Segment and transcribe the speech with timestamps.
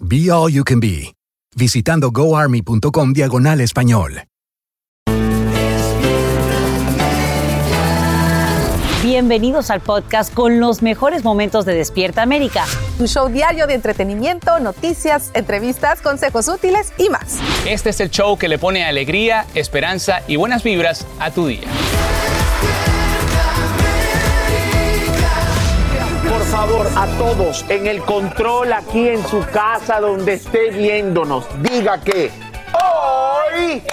[0.00, 1.14] Be All You Can Be,
[1.54, 4.24] visitando goarmy.com diagonal español.
[9.04, 12.64] Bienvenidos al podcast con los mejores momentos de Despierta América.
[12.98, 17.38] Tu show diario de entretenimiento, noticias, entrevistas, consejos útiles y más.
[17.64, 21.68] Este es el show que le pone alegría, esperanza y buenas vibras a tu día.
[26.66, 32.30] Favor, a todos en el control aquí en su casa donde esté viéndonos, diga que
[32.72, 33.92] hoy es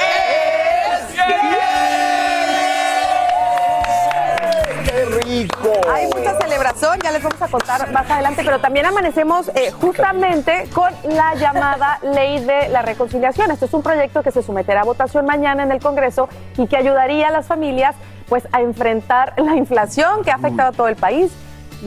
[4.86, 5.72] ¡Qué rico!
[5.94, 10.70] Hay mucha celebración, ya les vamos a contar más adelante, pero también amanecemos eh, justamente
[10.74, 13.52] con la llamada Ley de la Reconciliación.
[13.52, 16.78] Este es un proyecto que se someterá a votación mañana en el Congreso y que
[16.78, 17.96] ayudaría a las familias
[18.30, 21.32] pues a enfrentar la inflación que ha afectado a todo el país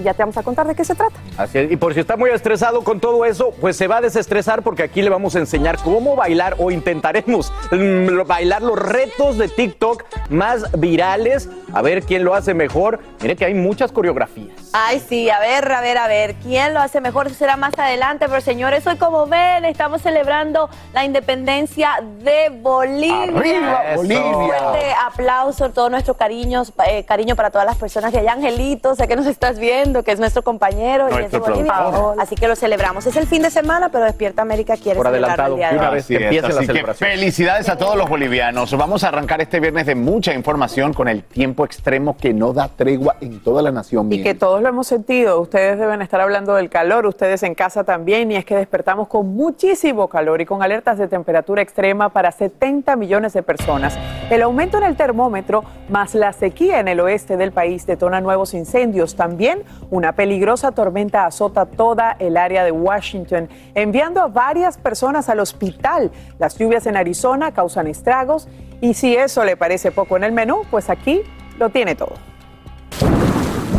[0.03, 1.17] ya te vamos a contar de qué se trata.
[1.37, 4.01] Así es, y por si está muy estresado con todo eso, pues se va a
[4.01, 9.39] desestresar porque aquí le vamos a enseñar cómo bailar o intentaremos mm, bailar los retos
[9.39, 13.01] de TikTok más virales, a ver quién lo hace mejor.
[13.21, 14.55] Mire que hay muchas coreografías.
[14.73, 17.27] Ay, sí, a ver, a ver, a ver, ¿quién lo hace mejor?
[17.27, 23.23] Eso será más adelante, pero señores, hoy como ven, estamos celebrando la independencia de Bolivia.
[23.25, 24.27] ¡Arriba, Bolivia!
[24.27, 28.33] Un fuerte aplauso, todo nuestro cariño, eh, cariño para todas las personas de allá.
[28.33, 31.75] Angelito, sé que nos estás viendo, que es nuestro compañero y es de Bolivia.
[32.19, 33.07] Así que lo celebramos.
[33.07, 35.79] Es el fin de semana, pero Despierta América quiere Por adelantado, el día de de
[35.79, 35.95] una hoy.
[35.97, 37.11] vez que Así es, empiece la así que celebración.
[37.11, 38.77] felicidades a todos los bolivianos.
[38.77, 42.69] Vamos a arrancar este viernes de mucha información con el tiempo extremo que no da
[42.69, 44.11] tregua en toda la nación.
[44.13, 45.41] Y que todos lo hemos sentido.
[45.41, 48.31] Ustedes deben estar hablando del calor, ustedes en casa también.
[48.33, 52.97] Y es que despertamos con muchísimo calor y con alertas de temperatura extrema para 70
[52.97, 53.97] millones de personas.
[54.31, 58.55] El aumento en el termómetro más la sequía en el oeste del país detona nuevos
[58.55, 59.17] incendios.
[59.17, 65.41] También una peligrosa tormenta azota toda el área de Washington, enviando a varias personas al
[65.41, 66.11] hospital.
[66.39, 68.49] Las lluvias en Arizona causan estragos.
[68.81, 71.23] Y si eso le parece poco en el menú, pues aquí
[71.59, 72.15] lo tiene todo.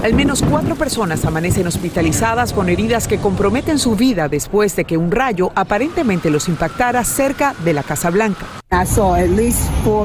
[0.05, 4.97] Al menos cuatro personas amanecen hospitalizadas con heridas que comprometen su vida después de que
[4.97, 8.45] un rayo aparentemente los impactara cerca de la Casa Blanca.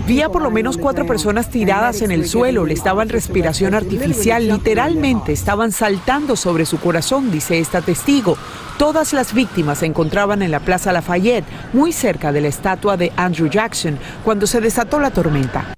[0.06, 4.49] Vi a por lo menos cuatro personas tiradas en el suelo, le estaban respiración artificial,
[4.49, 8.38] literalmente estaban saltando sobre su corazón, dice esta testigo.
[8.78, 11.44] Todas las víctimas se encontraban en la Plaza Lafayette,
[11.75, 15.75] muy cerca de la estatua de Andrew Jackson, cuando se desató la tormenta.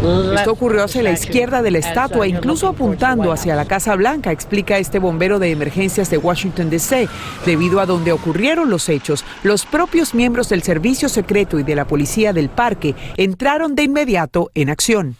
[0.00, 4.78] Esto ocurrió hacia la izquierda de la estatua, incluso apuntando hacia la Casa Blanca, explica
[4.78, 7.06] este bombero de emergencias de Washington, D.C.
[7.44, 11.86] Debido a donde ocurrieron los hechos, los propios miembros del servicio secreto y de la
[11.86, 15.16] policía del parque entraron de inmediato en acción.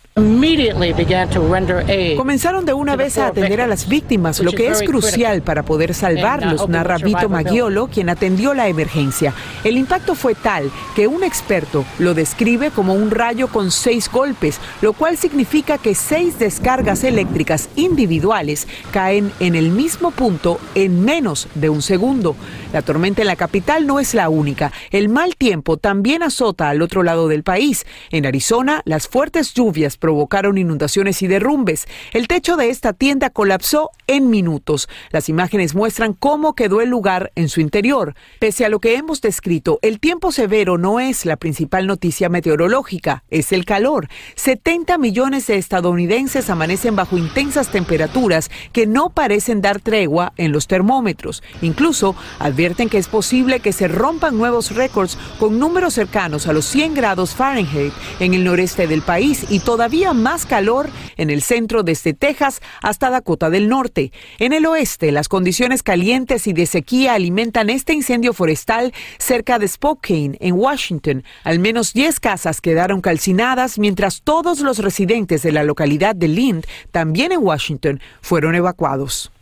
[2.17, 5.95] Comenzaron de una vez a atender a las víctimas, lo que es crucial para poder
[5.95, 9.35] salvarlos, narra Vito Maggiolo, quien atendió la emergencia.
[9.65, 14.59] El impacto fue tal que un experto lo describe como un rayo con seis golpes,
[14.83, 21.49] lo cual significa que seis descargas eléctricas individuales caen en el mismo punto en menos
[21.55, 22.37] de un segundo.
[22.73, 24.73] La tormenta en la capital no es la única.
[24.93, 27.85] El mal tiempo también azota al otro lado del país.
[28.13, 31.89] En Arizona, las fuertes lluvias provocaron inundaciones y derrumbes.
[32.13, 34.89] El techo de esta tienda colapsó en minutos.
[35.11, 38.15] Las imágenes muestran cómo quedó el lugar en su interior.
[38.39, 43.25] Pese a lo que hemos descrito, el tiempo severo no es la principal noticia meteorológica,
[43.31, 44.09] es el calor.
[44.37, 50.69] 70 millones de estadounidenses amanecen bajo intensas temperaturas que no parecen dar tregua en los
[50.69, 51.43] termómetros.
[51.63, 52.15] Incluso
[52.61, 56.93] advierten que es posible que se rompan nuevos récords con números cercanos a los 100
[56.93, 62.13] grados Fahrenheit en el noreste del país y todavía más calor en el centro desde
[62.13, 64.13] Texas hasta Dakota del Norte.
[64.39, 69.67] En el oeste, las condiciones calientes y de sequía alimentan este incendio forestal cerca de
[69.67, 71.25] Spokane, en Washington.
[71.45, 76.67] Al menos 10 casas quedaron calcinadas mientras todos los residentes de la localidad de Lind,
[76.91, 79.33] también en Washington, fueron evacuados.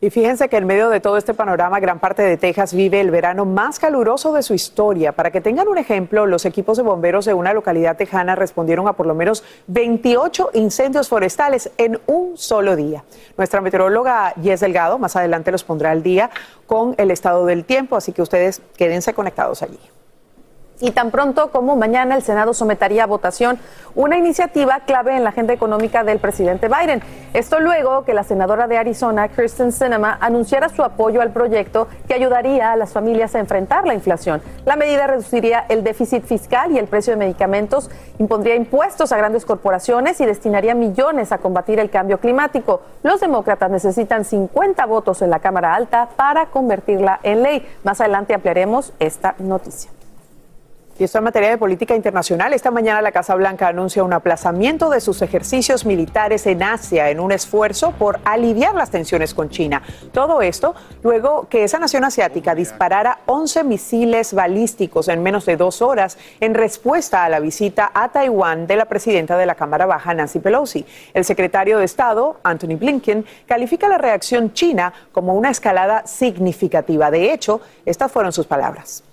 [0.00, 3.10] Y fíjense que en medio de todo este panorama, gran parte de Texas vive el
[3.10, 5.10] verano más caluroso de su historia.
[5.10, 8.92] Para que tengan un ejemplo, los equipos de bomberos de una localidad tejana respondieron a
[8.92, 13.02] por lo menos 28 incendios forestales en un solo día.
[13.36, 16.30] Nuestra meteoróloga Jess Delgado más adelante los pondrá al día
[16.68, 19.80] con el estado del tiempo, así que ustedes quédense conectados allí.
[20.80, 23.58] Y tan pronto como mañana el Senado sometería a votación
[23.96, 27.02] una iniciativa clave en la agenda económica del presidente Biden.
[27.34, 32.14] Esto luego que la senadora de Arizona, Kirsten Sinema, anunciara su apoyo al proyecto que
[32.14, 34.40] ayudaría a las familias a enfrentar la inflación.
[34.66, 37.90] La medida reduciría el déficit fiscal y el precio de medicamentos,
[38.20, 42.82] impondría impuestos a grandes corporaciones y destinaría millones a combatir el cambio climático.
[43.02, 47.66] Los demócratas necesitan 50 votos en la Cámara Alta para convertirla en ley.
[47.82, 49.97] Más adelante ampliaremos esta noticia.
[50.98, 52.52] Y esto en materia de política internacional.
[52.52, 57.20] Esta mañana la Casa Blanca anuncia un aplazamiento de sus ejercicios militares en Asia en
[57.20, 59.80] un esfuerzo por aliviar las tensiones con China.
[60.12, 60.74] Todo esto
[61.04, 66.54] luego que esa nación asiática disparara 11 misiles balísticos en menos de dos horas en
[66.54, 70.84] respuesta a la visita a Taiwán de la presidenta de la Cámara Baja, Nancy Pelosi.
[71.14, 77.08] El secretario de Estado, Anthony Blinken, califica la reacción china como una escalada significativa.
[77.12, 79.04] De hecho, estas fueron sus palabras.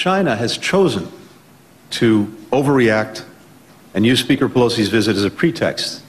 [0.00, 1.12] China has chosen
[1.90, 3.22] to overreact
[3.92, 6.02] and use Speaker Pelosi's visit as a pretext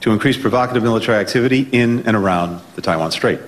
[0.00, 3.38] to increase provocative military activity in and around the Taiwan Strait.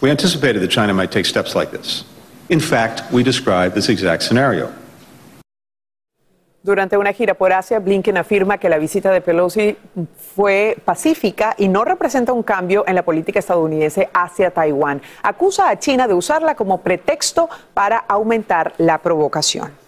[0.00, 2.04] We anticipated that China might take steps like this.
[2.48, 4.72] In fact, we described this exact scenario.
[6.68, 9.74] Durante una gira por Asia, Blinken afirma que la visita de Pelosi
[10.36, 15.00] fue pacífica y no representa un cambio en la política estadounidense hacia Taiwán.
[15.22, 19.87] Acusa a China de usarla como pretexto para aumentar la provocación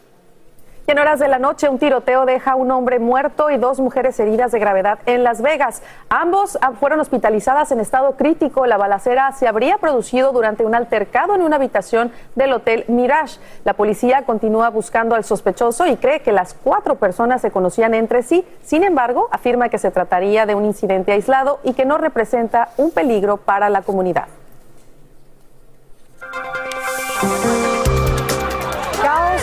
[0.90, 4.18] en horas de la noche un tiroteo deja a un hombre muerto y dos mujeres
[4.18, 5.82] heridas de gravedad en Las Vegas.
[6.08, 8.66] Ambos ah, fueron hospitalizadas en estado crítico.
[8.66, 13.38] La balacera se habría producido durante un altercado en una habitación del Hotel Mirage.
[13.64, 18.24] La policía continúa buscando al sospechoso y cree que las cuatro personas se conocían entre
[18.24, 18.44] sí.
[18.64, 22.90] Sin embargo, afirma que se trataría de un incidente aislado y que no representa un
[22.90, 24.26] peligro para la comunidad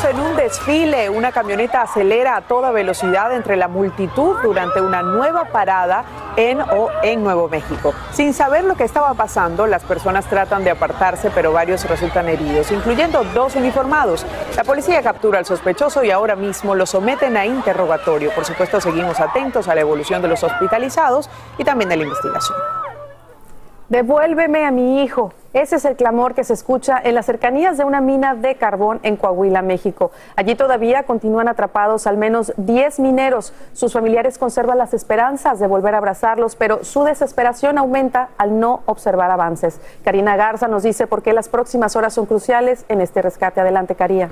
[0.10, 5.46] en un desfile, una camioneta acelera a toda velocidad entre la multitud durante una nueva
[5.46, 6.06] parada
[6.38, 7.94] en o en Nuevo México.
[8.12, 12.72] Sin saber lo que estaba pasando, las personas tratan de apartarse, pero varios resultan heridos,
[12.72, 14.26] incluyendo dos uniformados.
[14.56, 18.32] La policía captura al sospechoso y ahora mismo lo someten a interrogatorio.
[18.32, 22.87] Por supuesto, seguimos atentos a la evolución de los hospitalizados y también de la investigación.
[23.90, 25.32] Devuélveme a mi hijo.
[25.54, 29.00] Ese es el clamor que se escucha en las cercanías de una mina de carbón
[29.02, 30.12] en Coahuila, México.
[30.36, 33.54] Allí todavía continúan atrapados al menos 10 mineros.
[33.72, 38.82] Sus familiares conservan las esperanzas de volver a abrazarlos, pero su desesperación aumenta al no
[38.88, 39.80] observar avances.
[40.04, 43.62] Karina Garza nos dice por qué las próximas horas son cruciales en este rescate.
[43.62, 44.30] Adelante, Karina.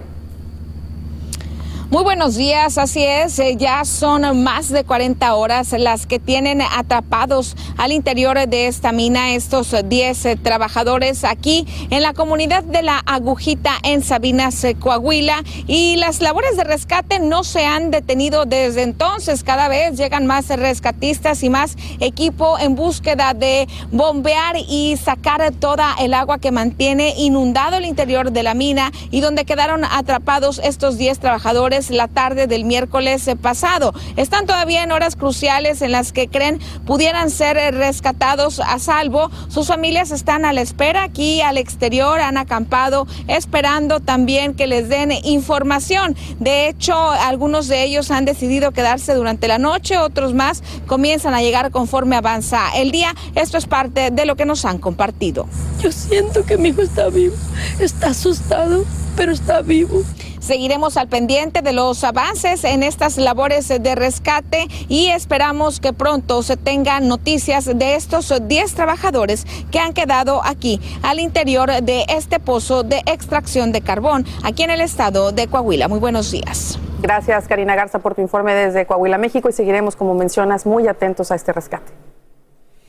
[1.96, 6.62] Muy buenos días, así es, eh, ya son más de 40 horas las que tienen
[6.62, 12.82] atrapados al interior de esta mina estos 10 eh, trabajadores aquí en la comunidad de
[12.82, 18.44] la Agujita en Sabinas, eh, Coahuila, y las labores de rescate no se han detenido
[18.44, 24.98] desde entonces, cada vez llegan más rescatistas y más equipo en búsqueda de bombear y
[24.98, 29.86] sacar toda el agua que mantiene inundado el interior de la mina y donde quedaron
[29.86, 33.94] atrapados estos 10 trabajadores la tarde del miércoles pasado.
[34.16, 39.30] Están todavía en horas cruciales en las que creen pudieran ser eh, rescatados a salvo.
[39.48, 44.90] Sus familias están a la espera aquí al exterior, han acampado esperando también que les
[44.90, 46.16] den información.
[46.40, 51.42] De hecho, algunos de ellos han decidido quedarse durante la noche, otros más comienzan a
[51.42, 53.14] llegar conforme avanza el día.
[53.36, 55.48] Esto es parte de lo que nos han compartido.
[55.82, 57.36] Yo siento que mi hijo está vivo.
[57.80, 58.84] Está asustado,
[59.16, 60.02] pero está vivo.
[60.40, 66.44] Seguiremos al pendiente de los avances en estas labores de rescate y esperamos que pronto
[66.44, 72.40] se tengan noticias de estos 10 trabajadores que han quedado aquí al interior de este
[72.40, 75.88] pozo de extracción de carbón aquí en el estado de Coahuila.
[75.88, 76.78] Muy buenos días.
[77.02, 81.32] Gracias, Karina Garza, por tu informe desde Coahuila, México, y seguiremos, como mencionas, muy atentos
[81.32, 81.92] a este rescate.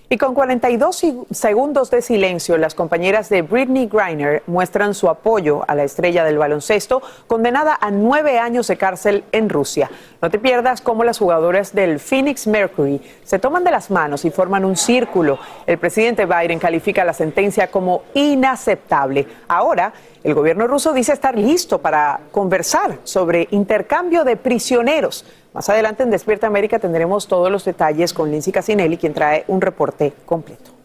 [0.09, 5.75] Y con 42 segundos de silencio, las compañeras de Britney Griner muestran su apoyo a
[5.75, 9.91] la estrella del baloncesto, condenada a nueve años de cárcel en Rusia.
[10.23, 14.31] No te pierdas cómo las jugadoras del Phoenix Mercury se toman de las manos y
[14.31, 15.41] forman un círculo.
[15.67, 19.27] El presidente Biden califica la sentencia como inaceptable.
[19.49, 19.93] Ahora,
[20.27, 25.25] el gobierno ruso dice estar listo para conversar sobre intercambio de prisioneros.
[25.55, 29.61] Más adelante en Despierta América tendremos todos los detalles con Lindsay Casinelli, quien trae un
[29.61, 30.76] reporte completo.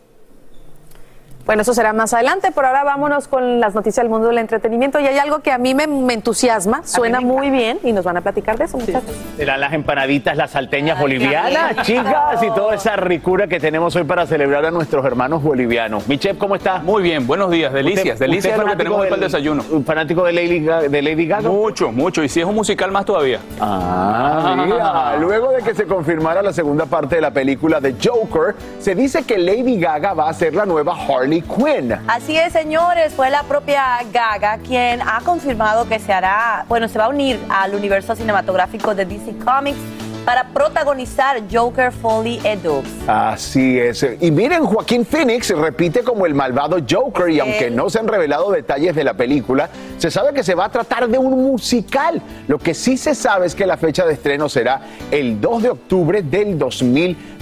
[1.46, 2.52] Bueno, eso será más adelante.
[2.52, 5.00] Por ahora vámonos con las noticias del mundo del entretenimiento.
[5.00, 8.22] Y hay algo que a mí me, entusiasma, suena muy bien y nos van a
[8.22, 9.16] platicar de eso, muchachos.
[9.38, 14.26] Serán las empanaditas, las salteñas bolivianas, chicas, y toda esa ricura que tenemos hoy para
[14.28, 16.08] celebrar a nuestros hermanos bolivianos.
[16.08, 16.80] Mi chef, ¿cómo está?
[16.80, 19.64] Muy bien, buenos días, delicias, delicias es lo que tenemos hoy para el desayuno.
[19.72, 21.50] ¿Un fanático de Lady, Gaga, de Lady Gaga?
[21.50, 23.40] Mucho, mucho, y si es un musical más todavía.
[23.60, 25.18] Ah, mira.
[25.18, 29.24] Luego de que se confirmara la segunda parte de la película de Joker, se dice
[29.24, 31.94] que Lady Gaga va a ser la nueva Harley Quinn.
[32.08, 37.00] Así es, señores, fue la propia Gaga quien ha confirmado que se hará, bueno, se
[37.00, 39.80] va a unir al universo cinematográfico de DC Comics
[40.26, 42.84] para protagonizar Joker Foley Edu.
[43.08, 44.06] Así es.
[44.20, 48.52] Y miren, Joaquín Phoenix repite como el malvado Joker y aunque no se han revelado
[48.52, 52.22] detalles de la película, se sabe que se va a tratar de un musical.
[52.48, 55.70] Lo que sí se sabe es que la fecha de estreno será el 2 de
[55.70, 56.58] octubre del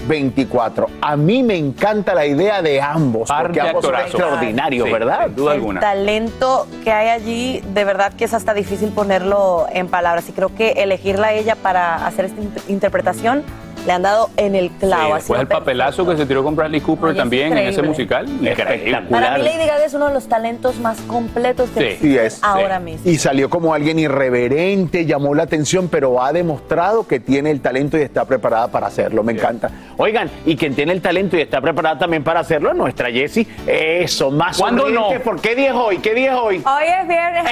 [0.07, 0.87] 2024.
[1.01, 5.25] A mí me encanta la idea de ambos, porque ambos son extraordinarios, ¿verdad?
[5.25, 5.79] Sin duda alguna.
[5.79, 10.27] El talento que hay allí, de verdad que es hasta difícil ponerlo en palabras.
[10.29, 13.43] Y creo que elegirla a ella para hacer esta interpretación
[13.89, 15.07] le han dado en el clavo.
[15.07, 18.29] Sí, después el papelazo que se tiró con Bradley Cooper también en ese musical.
[18.29, 19.01] Increíble.
[19.09, 22.43] Para mí Lady Gaga es uno de los talentos más completos que Sí, existe es.
[22.43, 23.09] ahora mismo.
[23.09, 27.97] Y salió como alguien irreverente, llamó la atención, pero ha demostrado que tiene el talento
[27.97, 29.23] y está preparada para hacerlo.
[29.23, 29.71] Me encanta.
[29.97, 33.47] Oigan, y quien tiene el talento y está preparada también para hacerlo es nuestra Jessie.
[33.65, 35.09] Eso, más ¿Cuándo no?
[35.23, 35.97] ¿Por qué 10 hoy?
[35.97, 36.57] ¿Qué 10 hoy?
[36.63, 37.51] Hoy es viernes.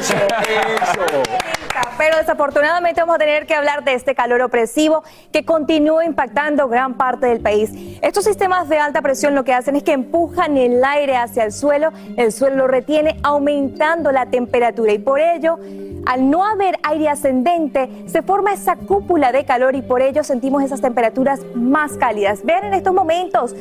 [0.00, 1.22] Eso, eso.
[1.98, 5.02] Pero desafortunadamente vamos a tener que hablar de este calor opresivo
[5.32, 7.70] que continúa impactando gran parte del país.
[8.00, 11.52] Estos sistemas de alta presión lo que hacen es que empujan el aire hacia el
[11.52, 15.58] suelo, el suelo lo retiene aumentando la temperatura y por ello,
[16.06, 20.62] al no haber aire ascendente, se forma esa cúpula de calor y por ello sentimos
[20.62, 22.42] esas temperaturas más cálidas.
[22.44, 23.54] Vean en estos momentos,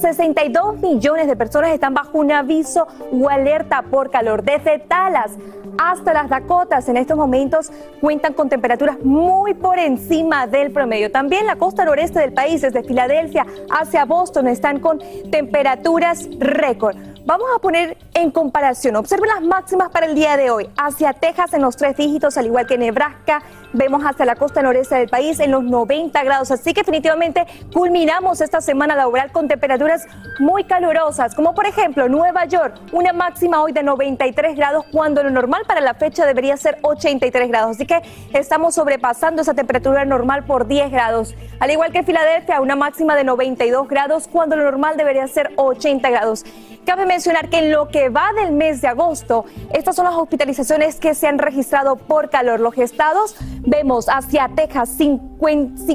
[0.00, 4.44] 62 millones de personas están bajo un aviso o alerta por calor.
[4.44, 5.32] Desde Talas
[5.78, 11.10] hasta las Dakotas en estos momentos cuentan con temperaturas muy por encima del promedio.
[11.10, 14.98] También la costa noreste del país, desde Filadelfia hacia Boston, están con
[15.30, 17.13] temperaturas récord.
[17.26, 20.68] Vamos a poner en comparación, observen las máximas para el día de hoy.
[20.76, 24.96] Hacia Texas en los tres dígitos, al igual que Nebraska, vemos hacia la costa noreste
[24.96, 26.50] del país en los 90 grados.
[26.50, 30.06] Así que definitivamente culminamos esta semana laboral con temperaturas
[30.38, 35.30] muy calurosas, como por ejemplo Nueva York, una máxima hoy de 93 grados, cuando lo
[35.30, 37.76] normal para la fecha debería ser 83 grados.
[37.76, 38.02] Así que
[38.34, 41.34] estamos sobrepasando esa temperatura normal por 10 grados.
[41.58, 46.10] Al igual que Filadelfia, una máxima de 92 grados, cuando lo normal debería ser 80
[46.10, 46.44] grados.
[47.14, 51.14] Mencionar que en lo que va del mes de agosto, estas son las hospitalizaciones que
[51.14, 52.58] se han registrado por calor.
[52.58, 55.34] Los estados vemos hacia Texas 50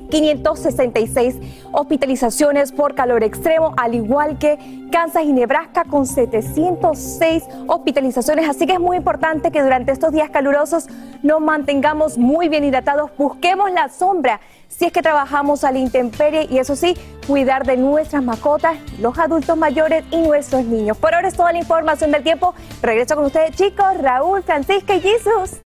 [0.10, 1.36] 566
[1.72, 4.58] hospitalizaciones por calor extremo, al igual que
[4.90, 8.50] Kansas y Nebraska con 706 hospitalizaciones.
[8.50, 10.88] Así que es muy importante que durante estos días calurosos
[11.24, 16.48] nos mantengamos muy bien hidratados, busquemos la sombra si es que trabajamos a la intemperie
[16.50, 16.96] y eso sí,
[17.28, 20.98] cuidar de nuestras mascotas, los adultos mayores y nuestros niños.
[20.98, 22.54] Por ahora es toda la información del tiempo.
[22.82, 25.60] Regreso con ustedes chicos, Raúl, Francisca y Jesus.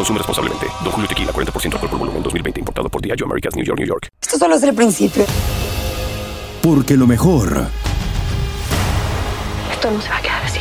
[0.00, 0.66] Consume responsablemente.
[0.82, 2.60] Don Julio Tequila, 40% alcohol por volumen, 2020.
[2.60, 4.08] Importado por Diageo Americas, New York, New York.
[4.22, 5.26] Esto solo es el principio.
[6.62, 7.66] Porque lo mejor,
[9.70, 10.60] Esto no se va a quedar así.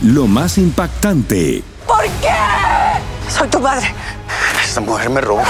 [0.00, 2.32] lo más impactante, ¿Por qué?
[3.28, 3.92] Soy tu padre.
[4.64, 5.42] Esta mujer me robó.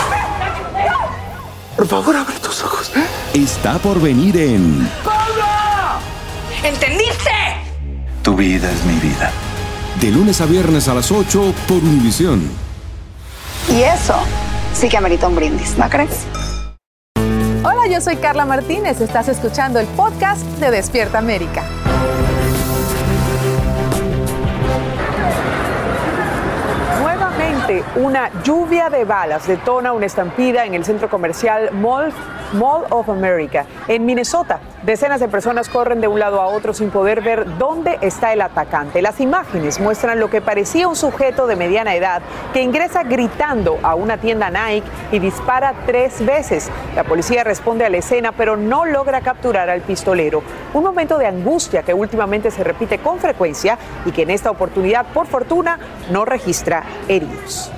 [1.76, 2.90] Por favor, abre tus ojos.
[3.34, 4.90] está por venir en
[6.64, 7.30] ¿Entendiste?
[8.24, 9.30] Tu vida es mi vida.
[10.00, 12.63] De lunes a viernes a las 8 por Univisión.
[13.70, 14.14] Y eso
[14.72, 16.26] sí que amerita un brindis, ¿no crees?
[17.64, 19.00] Hola, yo soy Carla Martínez.
[19.00, 21.62] Estás escuchando el podcast de Despierta América.
[27.00, 32.12] Nuevamente, una lluvia de balas detona una estampida en el centro comercial Mall,
[32.52, 34.60] Mall of America, en Minnesota.
[34.84, 38.42] Decenas de personas corren de un lado a otro sin poder ver dónde está el
[38.42, 39.00] atacante.
[39.00, 42.20] Las imágenes muestran lo que parecía un sujeto de mediana edad
[42.52, 46.70] que ingresa gritando a una tienda Nike y dispara tres veces.
[46.94, 50.42] La policía responde a la escena, pero no logra capturar al pistolero.
[50.74, 55.06] Un momento de angustia que últimamente se repite con frecuencia y que en esta oportunidad,
[55.14, 55.78] por fortuna,
[56.10, 57.72] no registra heridos.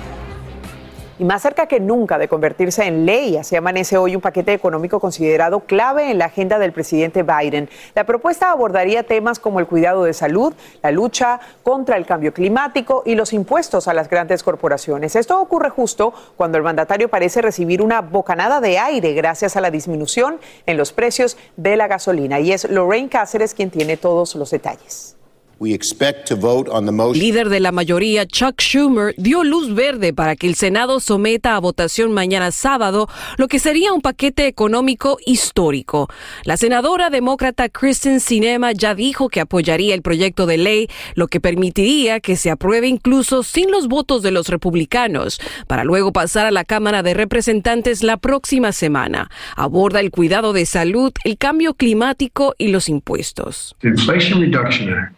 [1.19, 4.99] Y más cerca que nunca de convertirse en ley, así amanece hoy un paquete económico
[4.99, 7.69] considerado clave en la agenda del presidente Biden.
[7.95, 13.01] La propuesta abordaría temas como el cuidado de salud, la lucha contra el cambio climático
[13.03, 15.15] y los impuestos a las grandes corporaciones.
[15.15, 19.71] Esto ocurre justo cuando el mandatario parece recibir una bocanada de aire gracias a la
[19.71, 22.39] disminución en los precios de la gasolina.
[22.39, 25.17] Y es Lorraine Cáceres quien tiene todos los detalles.
[25.59, 27.19] We expect to vote on the motion.
[27.19, 31.59] Líder de la mayoría, Chuck Schumer, dio luz verde para que el Senado someta a
[31.59, 36.09] votación mañana sábado lo que sería un paquete económico histórico.
[36.43, 41.39] La senadora demócrata Kristen Sinema ya dijo que apoyaría el proyecto de ley, lo que
[41.39, 46.51] permitiría que se apruebe incluso sin los votos de los republicanos, para luego pasar a
[46.51, 49.31] la Cámara de Representantes la próxima semana.
[49.55, 53.75] Aborda el cuidado de salud, el cambio climático y los impuestos.
[53.79, 55.16] The Inflation Reduction Act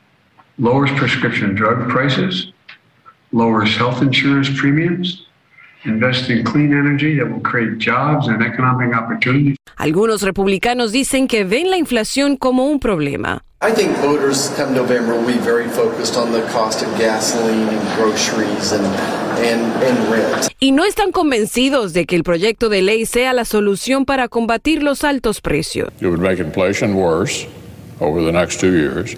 [0.59, 2.51] lowers prescription drug prices,
[3.31, 5.25] lowers health insurance premiums,
[5.85, 9.55] invests in clean energy that will create jobs and economic opportunity.
[9.77, 13.41] Algunos republicanos dicen que ven la inflación como un problema.
[13.61, 17.95] I think voters come November will be very focused on the cost of gasoline and
[17.97, 18.85] groceries and,
[19.39, 20.49] and, and rent.
[20.59, 24.81] Y no están convencidos de que el proyecto de ley sea la solución para combatir
[24.83, 25.89] los altos precios.
[26.01, 27.47] It would make inflation worse
[27.99, 29.15] over the next two years,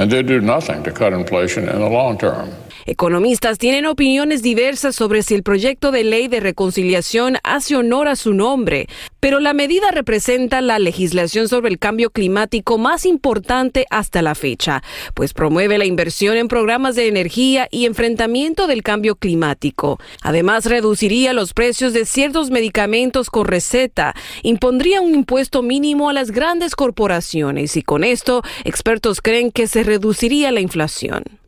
[0.00, 2.50] and they'd do nothing to cut inflation in the long term.
[2.86, 8.16] Economistas tienen opiniones diversas sobre si el proyecto de ley de reconciliación hace honor a
[8.16, 8.88] su nombre,
[9.20, 14.82] pero la medida representa la legislación sobre el cambio climático más importante hasta la fecha,
[15.14, 19.98] pues promueve la inversión en programas de energía y enfrentamiento del cambio climático.
[20.22, 26.30] Además, reduciría los precios de ciertos medicamentos con receta, impondría un impuesto mínimo a las
[26.30, 31.39] grandes corporaciones y con esto, expertos creen que se reduciría la inflación.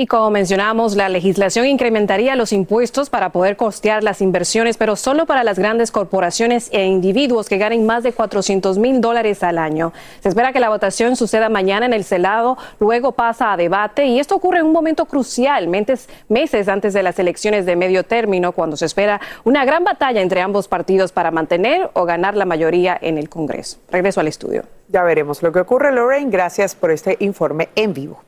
[0.00, 5.26] Y como mencionamos, la legislación incrementaría los impuestos para poder costear las inversiones, pero solo
[5.26, 9.92] para las grandes corporaciones e individuos que ganen más de 400 mil dólares al año.
[10.20, 14.20] Se espera que la votación suceda mañana en el Senado, luego pasa a debate y
[14.20, 18.76] esto ocurre en un momento crucial, meses, antes de las elecciones de medio término, cuando
[18.76, 23.18] se espera una gran batalla entre ambos partidos para mantener o ganar la mayoría en
[23.18, 23.78] el Congreso.
[23.90, 24.62] Regreso al estudio.
[24.86, 26.30] Ya veremos lo que ocurre, Lorraine.
[26.30, 28.27] Gracias por este informe en vivo.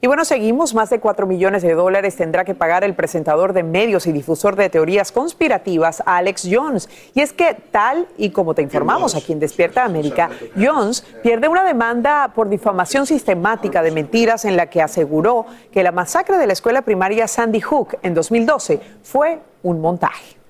[0.00, 0.74] Y bueno, seguimos.
[0.74, 4.56] Más de 4 millones de dólares tendrá que pagar el presentador de medios y difusor
[4.56, 6.88] de teorías conspirativas, Alex Jones.
[7.14, 11.64] Y es que, tal y como te informamos aquí en Despierta América, Jones pierde una
[11.64, 16.52] demanda por difamación sistemática de mentiras en la que aseguró que la masacre de la
[16.52, 20.43] escuela primaria Sandy Hook en 2012 fue un montaje.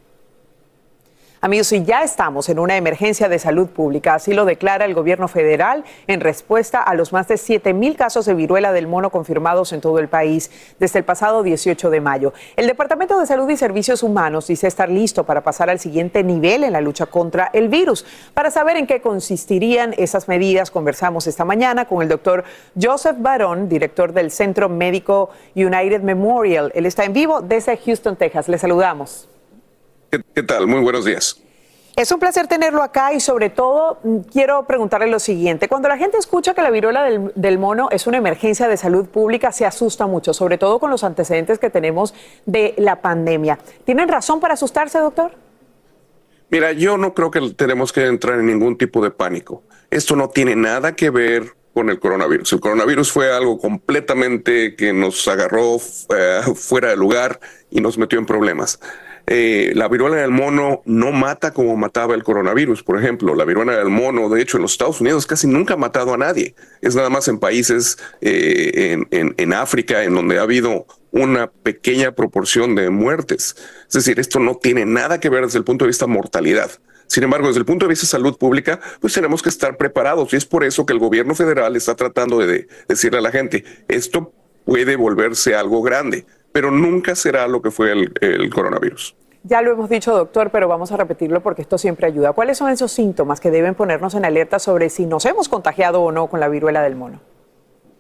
[1.44, 5.28] Amigos, y ya estamos en una emergencia de salud pública, así lo declara el gobierno
[5.28, 9.74] federal en respuesta a los más de 7 mil casos de viruela del mono confirmados
[9.74, 12.32] en todo el país desde el pasado 18 de mayo.
[12.56, 16.64] El Departamento de Salud y Servicios Humanos dice estar listo para pasar al siguiente nivel
[16.64, 18.06] en la lucha contra el virus.
[18.32, 22.44] Para saber en qué consistirían esas medidas, conversamos esta mañana con el doctor
[22.80, 26.72] Joseph Barón, director del Centro Médico United Memorial.
[26.74, 28.48] Él está en vivo desde Houston, Texas.
[28.48, 29.28] Le saludamos.
[30.34, 30.66] ¿Qué, tal?
[30.66, 31.40] Muy buenos días.
[31.96, 35.68] Es un placer tenerlo acá y sobre todo mm, quiero preguntarle lo siguiente.
[35.68, 39.06] Cuando la gente escucha que la viruela del, del, mono es una emergencia de salud
[39.06, 42.14] pública, se asusta mucho, sobre todo con los antecedentes que tenemos
[42.46, 43.58] de la pandemia.
[43.84, 45.32] ¿Tienen razón para asustarse, doctor?
[46.50, 49.62] Mira, yo no creo que tenemos que entrar en ningún tipo de pánico.
[49.90, 52.52] Esto no tiene nada que ver con el coronavirus.
[52.52, 58.18] El coronavirus fue algo completamente que nos agarró eh, fuera de lugar y nos metió
[58.18, 58.78] en problemas.
[59.26, 63.34] Eh, la viruela del mono no mata como mataba el coronavirus, por ejemplo.
[63.34, 66.18] La viruela del mono, de hecho, en los Estados Unidos casi nunca ha matado a
[66.18, 66.54] nadie.
[66.82, 72.74] Es nada más en países eh, en, África en donde ha habido una pequeña proporción
[72.74, 73.56] de muertes.
[73.88, 76.70] Es decir, esto no tiene nada que ver desde el punto de vista mortalidad.
[77.06, 80.32] Sin embargo, desde el punto de vista de salud pública, pues tenemos que estar preparados
[80.32, 83.64] y es por eso que el gobierno federal está tratando de decirle a la gente,
[83.88, 84.32] esto
[84.64, 89.16] puede volverse algo grande, pero nunca será lo que fue el, el coronavirus.
[89.42, 92.32] Ya lo hemos dicho, doctor, pero vamos a repetirlo porque esto siempre ayuda.
[92.32, 96.12] ¿Cuáles son esos síntomas que deben ponernos en alerta sobre si nos hemos contagiado o
[96.12, 97.20] no con la viruela del mono?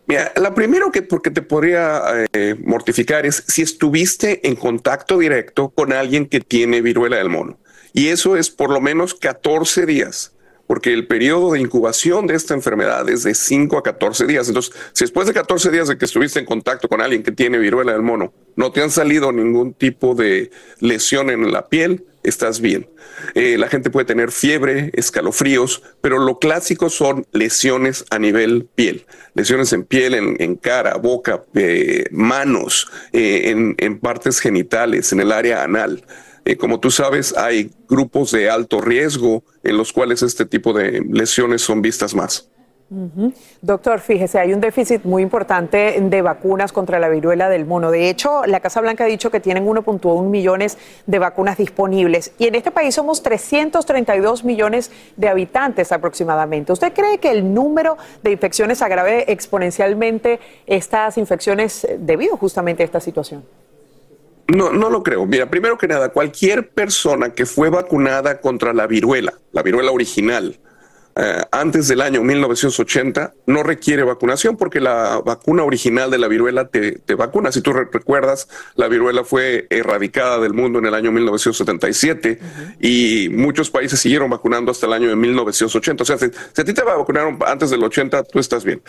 [0.06, 2.00] Mira, la primero que porque te podría
[2.32, 7.58] eh, mortificar es si estuviste en contacto directo con alguien que tiene viruela del mono.
[7.92, 10.33] Y eso es por lo menos 14 días,
[10.66, 14.48] porque el periodo de incubación de esta enfermedad es de 5 a 14 días.
[14.48, 17.58] Entonces, si después de 14 días de que estuviste en contacto con alguien que tiene
[17.58, 20.50] viruela del mono, no te han salido ningún tipo de
[20.80, 22.88] lesión en la piel, estás bien.
[23.34, 29.06] Eh, la gente puede tener fiebre, escalofríos, pero lo clásico son lesiones a nivel piel.
[29.34, 35.32] Lesiones en piel, en, cara, boca, eh, manos, eh, en, en partes genitales, en el
[35.32, 36.04] área anal.
[36.44, 41.02] Eh, como tú sabes, hay grupos de alto riesgo en los cuales este tipo de
[41.10, 42.50] lesiones son vistas más.
[43.62, 47.90] Doctor, fíjese, hay un déficit muy importante de vacunas contra la viruela del mono.
[47.90, 52.46] De hecho, la Casa Blanca ha dicho que tienen 1.1 millones de vacunas disponibles y
[52.46, 56.72] en este país somos 332 millones de habitantes aproximadamente.
[56.72, 63.00] ¿Usted cree que el número de infecciones agrave exponencialmente estas infecciones debido justamente a esta
[63.00, 63.44] situación?
[64.48, 65.26] No, no lo creo.
[65.26, 70.58] Mira, primero que nada, cualquier persona que fue vacunada contra la viruela, la viruela original,
[71.16, 76.66] eh, antes del año 1980 no requiere vacunación porque la vacuna original de la viruela
[76.66, 77.52] te, vacuna.
[77.52, 82.40] Si tú recuerdas, la viruela fue erradicada del mundo en el año 1977
[82.80, 86.02] y muchos países siguieron vacunando hasta el año de 1980.
[86.02, 88.82] O sea, si, si a ti te vacunaron antes del 80, tú estás bien.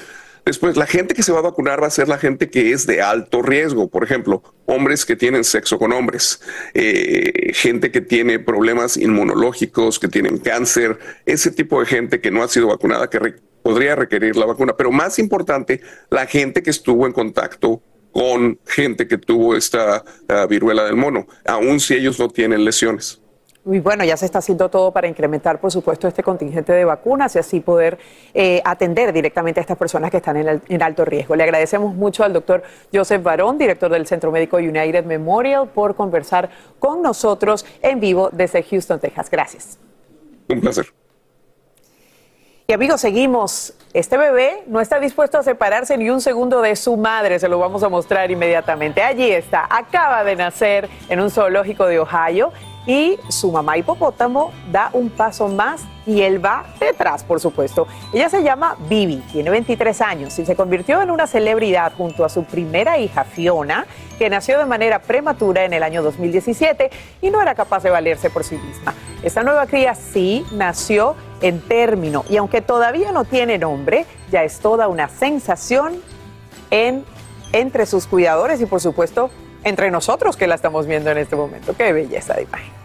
[0.45, 2.85] Después, la gente que se va a vacunar va a ser la gente que es
[2.85, 3.89] de alto riesgo.
[3.89, 6.39] Por ejemplo, hombres que tienen sexo con hombres,
[6.75, 12.43] eh, gente que tiene problemas inmunológicos, que tienen cáncer, ese tipo de gente que no
[12.43, 14.77] ha sido vacunada, que podría requerir la vacuna.
[14.77, 15.81] Pero más importante,
[16.11, 17.81] la gente que estuvo en contacto
[18.11, 23.19] con gente que tuvo esta uh, viruela del mono, aun si ellos no tienen lesiones.
[23.67, 27.35] Y bueno, ya se está haciendo todo para incrementar, por supuesto, este contingente de vacunas
[27.35, 27.97] y así poder
[28.35, 31.35] eh, atender directamente a estas personas que están en, en, alto riesgo.
[31.35, 32.61] Le agradecemos mucho al doctor
[32.93, 38.61] Joseph Barón, director del Centro Médico United Memorial, por conversar con nosotros en vivo desde
[38.61, 39.31] Houston, Texas.
[39.31, 39.79] Gracias.
[40.47, 40.85] Un placer.
[42.67, 43.73] Y amigos, seguimos.
[43.93, 47.57] Este bebé no está dispuesto a separarse ni un segundo de su madre, se lo
[47.57, 49.01] vamos a mostrar inmediatamente.
[49.01, 52.51] Allí está, acaba de nacer en un zoológico de Ohio
[52.87, 57.87] y su mamá hipopótamo da un paso más y él va detrás, por supuesto.
[58.13, 62.29] Ella se llama Bibi, tiene 23 años y se convirtió en una celebridad junto a
[62.29, 63.87] su primera hija Fiona,
[64.19, 66.89] que nació de manera prematura en el año 2017
[67.21, 68.93] y no era capaz de valerse por sí misma.
[69.23, 74.59] Esta nueva cría sí nació en término y aunque todavía no tiene nombre, ya es
[74.59, 76.01] toda una sensación
[76.69, 77.03] en,
[77.51, 79.31] entre sus cuidadores y por supuesto
[79.65, 81.75] entre nosotros que la estamos viendo en este momento.
[81.75, 82.84] Qué belleza de imagen.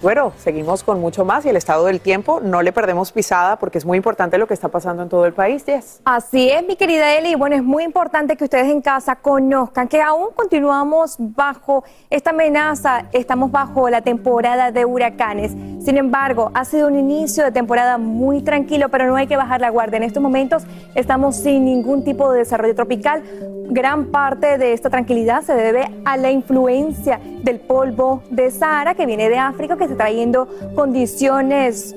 [0.00, 3.78] Bueno, seguimos con mucho más y el estado del tiempo no le perdemos pisada porque
[3.78, 6.00] es muy importante lo que está pasando en todo el país, Jess.
[6.04, 7.34] Así es, mi querida Eli.
[7.34, 13.06] Bueno, es muy importante que ustedes en casa conozcan que aún continuamos bajo esta amenaza,
[13.12, 15.50] estamos bajo la temporada de huracanes.
[15.84, 19.60] Sin embargo, ha sido un inicio de temporada muy tranquilo, pero no hay que bajar
[19.60, 19.96] la guardia.
[19.96, 20.62] En estos momentos
[20.94, 23.24] estamos sin ningún tipo de desarrollo tropical.
[23.70, 29.04] Gran parte de esta tranquilidad se debe a la influencia del polvo de Sahara que
[29.04, 31.94] viene de África, que trayendo condiciones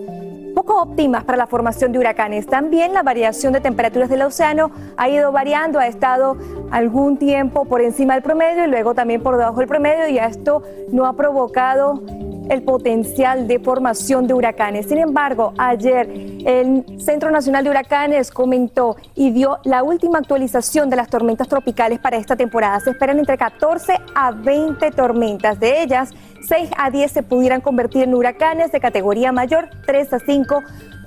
[0.54, 2.46] poco óptimas para la formación de huracanes.
[2.46, 6.38] También la variación de temperaturas del océano ha ido variando, ha estado
[6.72, 10.62] algún tiempo por encima del promedio y luego también por debajo del promedio y esto
[10.92, 12.02] no ha provocado
[12.50, 14.88] el potencial de formación de huracanes.
[14.88, 16.10] Sin embargo, ayer
[16.46, 22.00] el Centro Nacional de Huracanes comentó y dio la última actualización de las tormentas tropicales
[22.00, 22.80] para esta temporada.
[22.80, 25.60] Se esperan entre 14 a 20 tormentas.
[25.60, 26.12] De ellas,
[26.48, 30.64] 6 a 10 se pudieran convertir en huracanes de categoría mayor, 3 a 5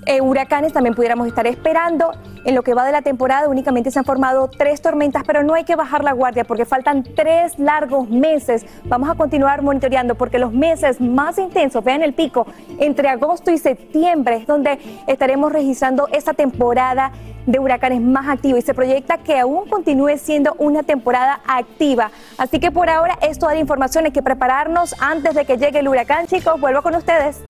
[0.07, 2.13] eh, huracanes también pudiéramos estar esperando.
[2.45, 5.55] En lo que va de la temporada únicamente se han formado tres tormentas, pero no
[5.55, 8.67] hay que bajar la guardia porque faltan tres largos meses.
[8.85, 12.47] Vamos a continuar monitoreando porque los meses más intensos, vean el pico,
[12.79, 17.13] entre agosto y septiembre es donde estaremos registrando esta temporada
[17.47, 22.11] de huracanes más activos y se proyecta que aún continúe siendo una temporada activa.
[22.39, 25.81] Así que por ahora es toda la información, hay que prepararnos antes de que llegue
[25.81, 26.61] el huracán, chicos.
[26.61, 27.45] Vuelvo con ustedes.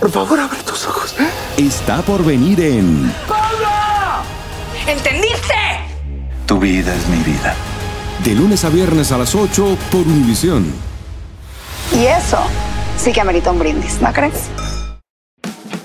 [0.00, 1.14] Por favor, abre tus ojos.
[1.58, 3.68] está por venir en ¡Pablo!
[4.86, 5.54] ¿Entendiste?
[6.46, 7.54] Tu vida es mi vida.
[8.24, 10.72] De lunes a viernes a las 8 por Univisión.
[11.92, 12.38] Y eso
[12.96, 14.48] sí que amerita un brindis, ¿no crees?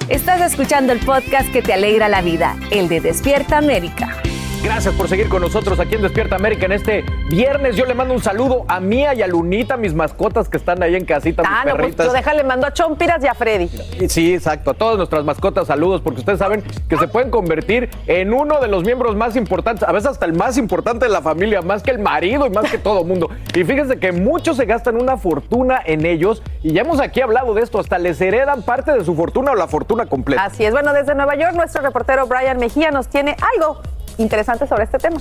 [0.08, 4.21] Estás escuchando el podcast que te alegra la vida, el de Despierta América.
[4.65, 7.75] Gracias por seguir con nosotros aquí en Despierta América en este viernes.
[7.75, 10.95] Yo le mando un saludo a Mía y a Lunita, mis mascotas que están ahí
[10.95, 12.08] en casita, mis Ah, no, pues perritas.
[12.08, 13.69] yo déjale, mando a Chompiras y a Freddy.
[14.10, 14.71] Sí, exacto.
[14.71, 18.67] A todas nuestras mascotas, saludos, porque ustedes saben que se pueden convertir en uno de
[18.67, 21.91] los miembros más importantes, a veces hasta el más importante de la familia, más que
[21.91, 23.30] el marido y más que todo mundo.
[23.54, 27.54] Y fíjense que muchos se gastan una fortuna en ellos, y ya hemos aquí hablado
[27.54, 30.43] de esto, hasta les heredan parte de su fortuna o la fortuna completa.
[30.43, 30.71] Así es.
[30.71, 33.80] Bueno, desde Nueva York, nuestro reportero Brian Mejía nos tiene algo
[34.17, 35.19] interesante sobre este tema.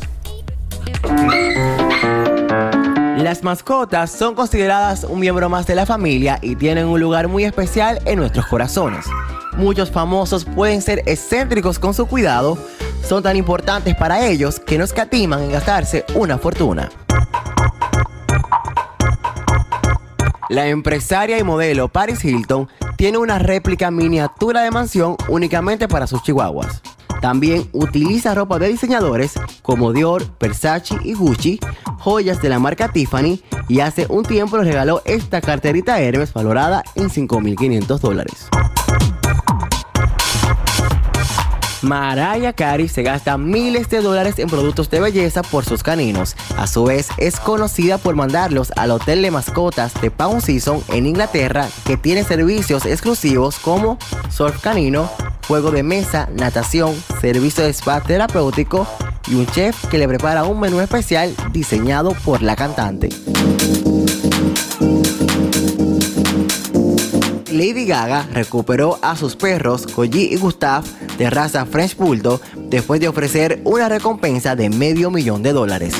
[3.19, 7.45] Las mascotas son consideradas un miembro más de la familia y tienen un lugar muy
[7.45, 9.07] especial en nuestros corazones.
[9.57, 12.59] Muchos famosos pueden ser excéntricos con su cuidado,
[13.03, 16.91] son tan importantes para ellos que no escatiman en gastarse una fortuna.
[20.49, 26.23] La empresaria y modelo Paris Hilton tiene una réplica miniatura de mansión únicamente para sus
[26.23, 26.83] chihuahuas.
[27.25, 29.33] También utiliza ropa de diseñadores
[29.63, 31.59] como Dior, Versace y Gucci,
[31.99, 36.85] joyas de la marca Tiffany y hace un tiempo le regaló esta carterita Hermes valorada
[36.97, 38.51] en 5.500 dólares.
[41.81, 46.35] Mariah Carey se gasta miles de dólares en productos de belleza por sus caninos.
[46.57, 51.07] A su vez, es conocida por mandarlos al hotel de mascotas de Pound Season en
[51.07, 53.99] Inglaterra, que tiene servicios exclusivos como
[54.31, 55.11] surf canino,
[55.47, 58.87] juego de mesa, natación, servicio de spa terapéutico
[59.29, 63.09] y un chef que le prepara un menú especial diseñado por la cantante.
[67.51, 70.85] Lady Gaga recuperó a sus perros Koji y Gustav
[71.19, 75.95] de raza French Bulldog después de ofrecer una recompensa de medio millón de dólares.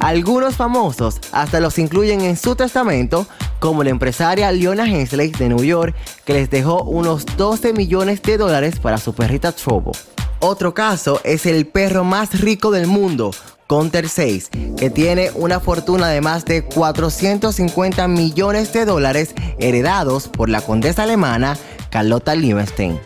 [0.00, 3.26] Algunos famosos hasta los incluyen en su testamento,
[3.64, 5.94] como la empresaria Leona Hensley de New York,
[6.26, 9.92] que les dejó unos 12 millones de dólares para su perrita Trouble.
[10.40, 13.30] Otro caso es el perro más rico del mundo,
[13.66, 20.50] Counter 6, que tiene una fortuna de más de 450 millones de dólares heredados por
[20.50, 21.56] la condesa alemana
[21.88, 23.00] Carlota Liebenstein.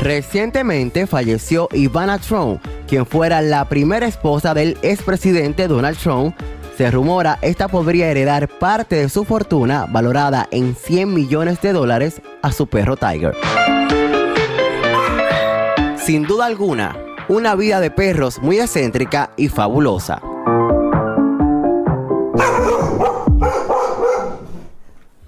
[0.00, 6.34] Recientemente falleció Ivana Trump, quien fuera la primera esposa del expresidente Donald Trump.
[6.76, 12.22] Se rumora esta podría heredar parte de su fortuna valorada en 100 millones de dólares
[12.42, 13.36] a su perro Tiger.
[15.96, 16.96] Sin duda alguna,
[17.28, 20.22] una vida de perros muy excéntrica y fabulosa.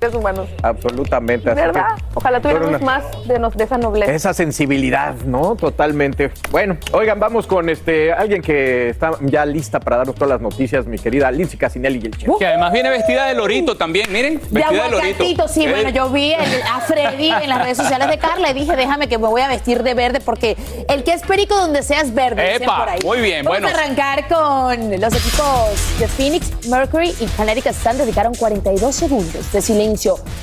[0.03, 0.49] Hermanos.
[0.63, 1.51] Absolutamente.
[1.51, 1.89] así que- ¿Verdad?
[2.15, 4.13] Ojalá tuviéramos más de, nos- de esa nobleza.
[4.13, 5.57] Esa sensibilidad, ¿no?
[5.57, 6.31] Totalmente.
[6.51, 10.87] Bueno, oigan, vamos con este alguien que está ya lista para darnos todas las noticias,
[10.87, 12.31] mi querida Lindsay Casinelli y el chef.
[12.39, 15.49] Que además viene vestida de lorito también, miren, De vestida de, lorito.
[15.49, 18.55] sí, Eh, bueno, yo vi el- a Freddy en las redes sociales de Carla y
[18.55, 20.57] dije, déjame que me voy a vestir de verde porque
[20.89, 22.57] el que es perico donde seas verde.
[22.57, 22.99] Epa, por ahí.
[23.05, 23.77] muy bien, Vamos bueno.
[23.77, 29.61] a arrancar con los equipos de Phoenix, Mercury y Connecticut Sun dedicaron 42 segundos de
[29.61, 29.90] silencio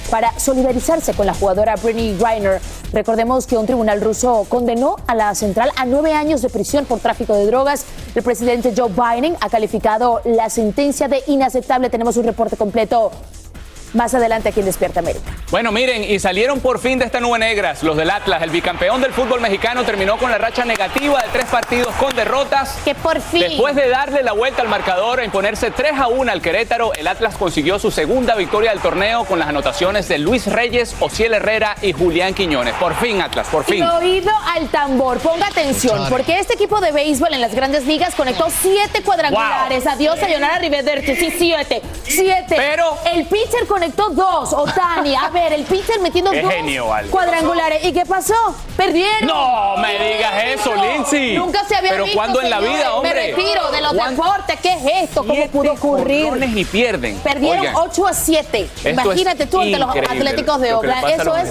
[0.10, 2.60] para solidarizarse con la jugadora Brittany Griner.
[2.94, 7.00] Recordemos que un tribunal ruso condenó a la central a nueve años de prisión por
[7.00, 7.86] tráfico de drogas.
[8.16, 11.90] El presidente Joe Biden ha calificado la sentencia de inaceptable.
[11.90, 13.12] Tenemos un reporte completo
[13.94, 15.32] más adelante aquí en Despierta América.
[15.50, 18.42] Bueno, miren, y salieron por fin de esta nube negras los del Atlas.
[18.42, 22.78] El bicampeón del fútbol mexicano terminó con la racha negativa de tres partidos con derrotas.
[22.84, 23.42] Que por fin.
[23.42, 27.08] Después de darle la vuelta al marcador e imponerse 3 a 1 al Querétaro, el
[27.08, 31.76] Atlas consiguió su segunda victoria del torneo con las anotaciones de Luis Reyes, Ociel Herrera
[31.82, 32.74] y Julián Quiñones.
[32.76, 33.84] Por fin, Atlas, por fin.
[33.84, 38.16] Y oído al tambor, ponga atención, porque este equipo de béisbol en las grandes ligas
[38.16, 39.88] conectó siete cuadrangulares.
[39.88, 42.56] Adiós, Sayonara Rivederci, sí, siete, siete.
[42.56, 45.14] Pero- el pitcher conectó dos, Otani.
[45.16, 47.84] A ver, el pitcher metiendo Qué dos genio, cuadrangulares.
[47.84, 48.34] ¿Y qué pasó?
[48.76, 49.28] Perdieron.
[49.28, 51.38] No me digas eso, Lindsay.
[51.38, 53.14] Nunca se había Pero visto, ¿cuándo en la vida, hombre?
[53.14, 54.60] Me retiro de los ¿Cuán- deportes.
[54.62, 55.24] ¿Qué es esto?
[55.26, 56.28] ¿Cómo pudo ocurrir?
[56.58, 57.20] y pierden.
[57.20, 58.62] Perdieron Oigan, 8 a 7.
[58.78, 61.10] Esto Imagínate tú ante los Atléticos de Oakland.
[61.10, 61.50] Eso es.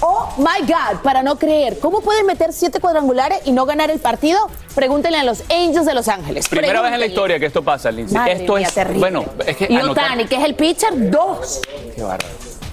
[0.00, 1.78] Oh my God, para no creer.
[1.78, 4.38] ¿Cómo pueden meter siete cuadrangulares y no ganar el partido?
[4.74, 6.48] Pregúntenle a los Angels de Los Ángeles.
[6.48, 7.06] Primera vez en la Pregúntenle.
[7.06, 8.16] historia que esto pasa, Lindsay.
[8.18, 8.98] Madre esto mía, es terrible.
[9.00, 11.60] bueno, es que Y Otani, que es el pitcher, dos.
[11.94, 12.26] Qué bárbaro.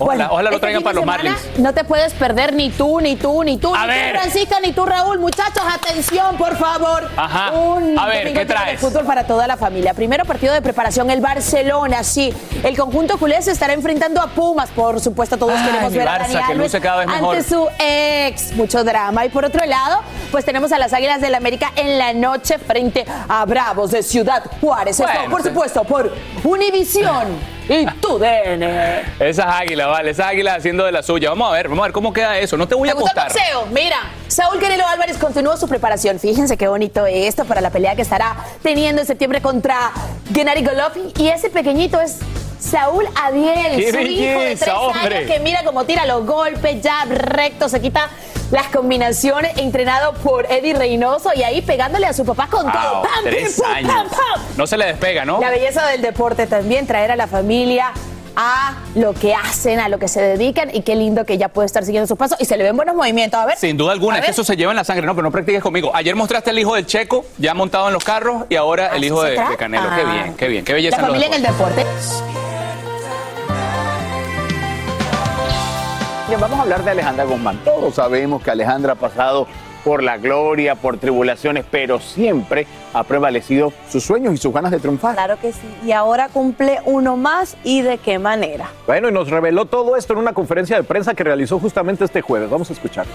[0.04, 1.38] Ojalá, Bueno, ojalá lo este traigan para los Marlins.
[1.58, 4.14] No te puedes perder ni tú, ni tú, ni tú, A ni ver.
[4.14, 5.20] tú, Francisca, ni tú, Raúl.
[5.20, 7.10] Muchachos, atención, por favor.
[7.18, 7.52] Ajá.
[7.52, 8.80] Un A ver, ¿qué de traes?
[8.80, 9.94] fútbol para toda la familia.
[9.94, 12.34] Primero partido de preparación, el Barcelona, sí.
[12.64, 16.20] El conjunto culé se estará enfrentando a Pumas, por supuesto, todos Ay, queremos ver a
[16.20, 17.36] Barça, Dani que luce cada vez mejor.
[17.38, 18.54] ante su ex.
[18.54, 19.26] Mucho drama.
[19.26, 23.06] Y por otro lado, pues tenemos a las Águilas del América en la noche frente
[23.30, 25.00] a Bravos de Ciudad Juárez.
[25.00, 26.12] Esto, por supuesto, por
[26.44, 27.28] Univisión
[27.70, 29.02] y tu DN.
[29.20, 31.30] Esas águilas, vale, esas águilas haciendo de la suya.
[31.30, 32.58] Vamos a ver, vamos a ver cómo queda eso.
[32.58, 33.42] No te voy a ¿Te gusta el apostar.
[33.54, 33.66] boxeo?
[33.74, 33.98] Mira,
[34.28, 36.20] Saúl Canelo Álvarez continúa su preparación.
[36.20, 39.92] Fíjense qué bonito esto para la pelea que estará teniendo en septiembre contra
[40.34, 41.12] Gennady Golovkin.
[41.18, 42.20] Y ese pequeñito es
[42.60, 45.18] Saúl Adiel, ¡Qué su hijo de tres hombre!
[45.18, 48.10] años que mira cómo tira los golpes, jab recto, se quita
[48.54, 53.02] las combinaciones, entrenado por Eddie Reynoso y ahí pegándole a su papá con todo.
[53.02, 53.92] ¡Pam, tres pim, años.
[53.92, 54.42] pam, pam!
[54.56, 55.40] No se le despega, ¿no?
[55.42, 57.92] La belleza del deporte también, traer a la familia
[58.36, 61.66] a lo que hacen, a lo que se dedican y qué lindo que ya puede
[61.66, 63.40] estar siguiendo sus pasos y se le ven buenos movimientos.
[63.40, 63.58] A ver.
[63.58, 65.06] Sin duda alguna, es que eso se lleva en la sangre.
[65.08, 65.92] No, pero no practiques conmigo.
[65.94, 69.06] Ayer mostraste el hijo del Checo, ya montado en los carros, y ahora el ¿Así
[69.08, 69.90] hijo de, Canelo.
[69.96, 70.12] Qué Ah.
[70.14, 70.98] bien, qué bien, qué belleza.
[70.98, 71.86] La familia en el deporte.
[76.40, 77.60] Vamos a hablar de Alejandra Guzmán.
[77.64, 79.48] Todos sabemos que Alejandra ha pasado
[79.84, 84.80] por la gloria, por tribulaciones, pero siempre ha prevalecido sus sueños y sus ganas de
[84.80, 85.14] triunfar.
[85.14, 85.68] Claro que sí.
[85.86, 88.70] Y ahora cumple uno más y de qué manera.
[88.88, 92.22] Bueno, y nos reveló todo esto en una conferencia de prensa que realizó justamente este
[92.22, 92.50] jueves.
[92.50, 93.06] Vamos a escuchar.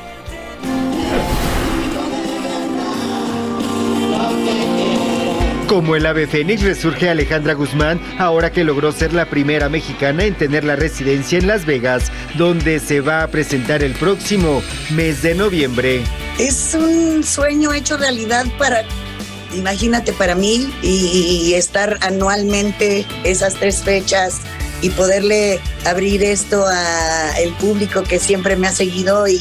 [5.68, 10.35] Como el ave fénix resurge Alejandra Guzmán ahora que logró ser la primera mexicana en
[10.35, 15.35] tener la residencia en Las Vegas, donde se va a presentar el próximo mes de
[15.35, 16.02] noviembre.
[16.38, 18.83] Es un sueño hecho realidad para,
[19.54, 24.40] imagínate, para mí y, y estar anualmente esas tres fechas
[24.81, 29.41] y poderle abrir esto a el público que siempre me ha seguido y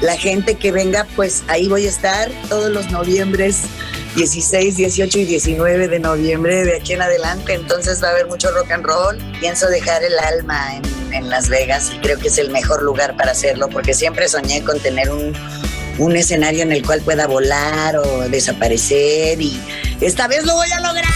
[0.00, 3.60] la gente que venga, pues ahí voy a estar todos los noviembres
[4.16, 7.54] 16, 18 y 19 de noviembre de aquí en adelante.
[7.54, 9.16] Entonces va a haber mucho rock and roll.
[9.40, 13.16] Pienso dejar el alma en, en Las Vegas y creo que es el mejor lugar
[13.16, 15.32] para hacerlo porque siempre soñé con tener un,
[15.98, 19.60] un escenario en el cual pueda volar o desaparecer y
[20.00, 21.12] esta vez lo voy a lograr.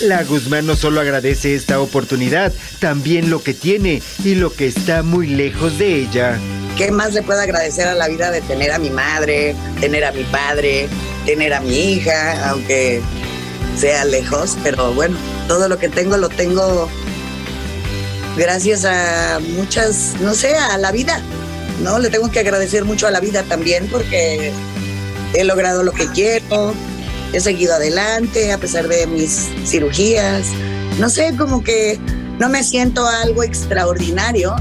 [0.00, 5.02] La Guzmán no solo agradece esta oportunidad, también lo que tiene y lo que está
[5.02, 6.38] muy lejos de ella.
[6.76, 10.12] ¿Qué más le puedo agradecer a la vida de tener a mi madre, tener a
[10.12, 10.88] mi padre,
[11.26, 13.00] tener a mi hija, aunque
[13.78, 14.56] sea lejos?
[14.64, 16.88] Pero bueno, todo lo que tengo lo tengo
[18.36, 21.20] gracias a muchas, no sé, a la vida.
[21.80, 21.98] ¿No?
[21.98, 24.52] Le tengo que agradecer mucho a la vida también porque
[25.34, 26.74] he logrado lo que quiero,
[27.32, 30.46] he seguido adelante a pesar de mis cirugías.
[30.98, 31.98] No sé, como que
[32.38, 34.54] no me siento algo extraordinario,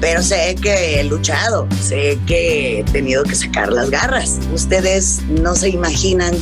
[0.00, 4.38] pero sé que he luchado, sé que he tenido que sacar las garras.
[4.52, 6.34] Ustedes no se imaginan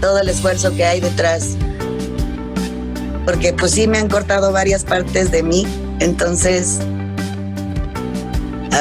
[0.00, 1.56] todo el esfuerzo que hay detrás,
[3.24, 5.66] porque pues sí me han cortado varias partes de mí,
[6.00, 6.78] entonces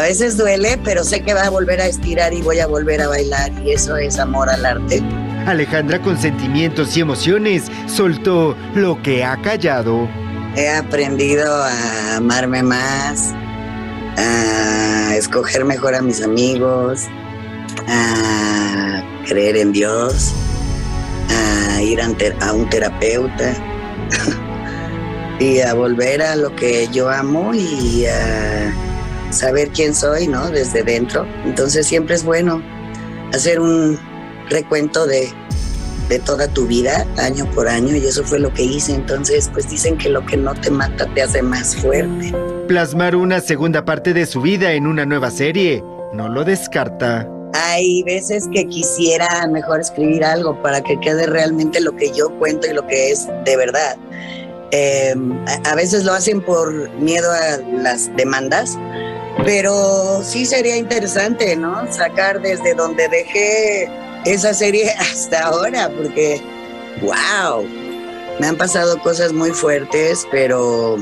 [0.02, 3.04] A veces duele, pero sé que va a volver a estirar y voy a volver
[3.04, 5.00] a bailar y eso es amor al arte.
[5.46, 10.10] Alejandra con sentimientos y emociones soltó lo que ha callado.
[10.56, 13.32] He aprendido a amarme más,
[14.18, 17.04] a escoger mejor a mis amigos,
[17.88, 20.34] a creer en Dios,
[21.30, 23.54] a ir a un terapeuta
[25.40, 28.74] y a volver a lo que yo amo y a
[29.32, 30.50] saber quién soy, ¿no?
[30.50, 31.26] Desde dentro.
[31.46, 32.62] Entonces siempre es bueno
[33.34, 34.00] hacer un
[34.50, 35.30] recuento de,
[36.10, 38.94] de toda tu vida, año por año, y eso fue lo que hice.
[38.94, 42.34] Entonces, pues dicen que lo que no te mata te hace más fuerte.
[42.68, 45.84] Plasmar una segunda parte de su vida en una nueva serie.
[46.14, 47.28] No lo descarta.
[47.54, 52.68] Hay veces que quisiera mejor escribir algo para que quede realmente lo que yo cuento
[52.70, 53.98] y lo que es de verdad.
[54.72, 55.14] Eh,
[55.48, 58.78] a, a veces lo hacen por miedo a las demandas,
[59.44, 61.92] pero sí sería interesante, ¿no?
[61.92, 63.90] Sacar desde donde dejé
[64.26, 66.42] esa serie hasta ahora, porque,
[67.02, 67.66] wow,
[68.40, 70.98] me han pasado cosas muy fuertes, pero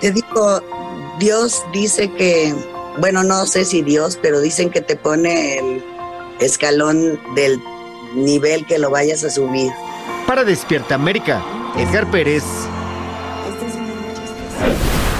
[0.00, 0.60] te digo,
[1.18, 2.54] Dios dice que,
[2.98, 5.84] bueno, no sé si Dios, pero dicen que te pone el
[6.40, 7.60] escalón del
[8.14, 9.70] nivel que lo vayas a subir.
[10.26, 11.42] Para Despierta América,
[11.76, 12.44] Edgar Pérez.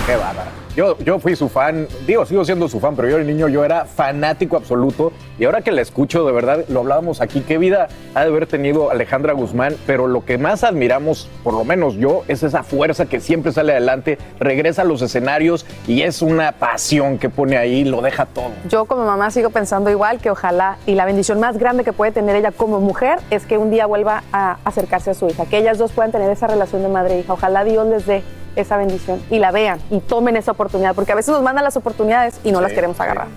[0.06, 0.57] Qué bárbara.
[0.78, 3.64] Yo, yo fui su fan, digo, sigo siendo su fan, pero yo de niño yo
[3.64, 5.10] era fanático absoluto.
[5.36, 8.46] Y ahora que la escucho, de verdad, lo hablábamos aquí, qué vida ha de haber
[8.46, 13.06] tenido Alejandra Guzmán, pero lo que más admiramos, por lo menos yo, es esa fuerza
[13.06, 17.82] que siempre sale adelante, regresa a los escenarios y es una pasión que pone ahí,
[17.82, 18.52] lo deja todo.
[18.68, 22.12] Yo como mamá sigo pensando igual que ojalá y la bendición más grande que puede
[22.12, 25.58] tener ella como mujer es que un día vuelva a acercarse a su hija, que
[25.58, 27.32] ellas dos puedan tener esa relación de madre e hija.
[27.32, 28.22] Ojalá Dios les dé
[28.62, 31.76] esa bendición y la vean y tomen esa oportunidad, porque a veces nos mandan las
[31.76, 33.28] oportunidades y no las queremos agarrar.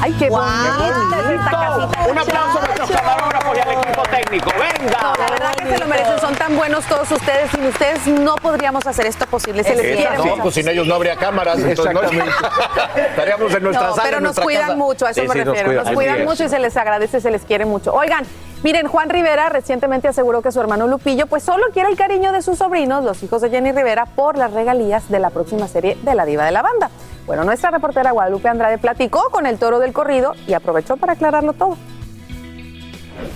[0.00, 2.06] Ay, qué bonita es esta casita.
[2.10, 4.50] Un aplauso a nuestros camarógrafos y al equipo técnico.
[4.58, 5.35] ¡Venga!
[5.46, 7.50] No, la verdad que se lo merecen, son tan buenos todos ustedes.
[7.50, 9.62] Sin ustedes no podríamos hacer esto posible.
[9.64, 10.08] Se les quiere
[10.42, 11.58] pues sin ellos no habría cámaras.
[11.58, 12.00] entonces no-
[12.96, 14.02] estaríamos en nuestra No, sala.
[14.04, 14.76] pero en nos nuestra cuidan casa.
[14.76, 15.84] mucho, a eso Sí, me sí, nos refiero.
[15.84, 16.24] Nos cuidan.
[16.24, 17.92] mucho y se les agradece, se les quiere mucho.
[17.94, 18.24] Oigan,
[18.62, 22.42] miren, Juan Rivera recientemente aseguró que su hermano Lupillo pues solo quiere el cariño de
[22.42, 26.14] sus sobrinos, los hijos de Jenny Rivera, por las regalías de la próxima serie de
[26.14, 26.90] La Diva de la Banda.
[27.26, 31.52] Bueno, nuestra reportera Guadalupe Andrade platicó con el toro del corrido y aprovechó para aclararlo
[31.52, 31.76] todo.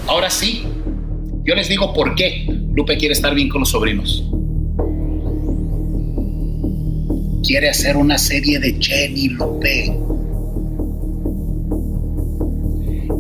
[0.07, 0.71] Ahora sí,
[1.45, 4.25] yo les digo por qué Lupe quiere estar bien con los sobrinos.
[7.43, 9.93] Quiere hacer una serie de Jenny Lupe.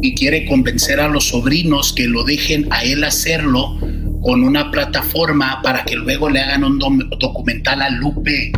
[0.03, 3.77] Y quiere convencer a los sobrinos que lo dejen a él hacerlo
[4.23, 6.79] con una plataforma para que luego le hagan un
[7.19, 8.53] documental a Lupe.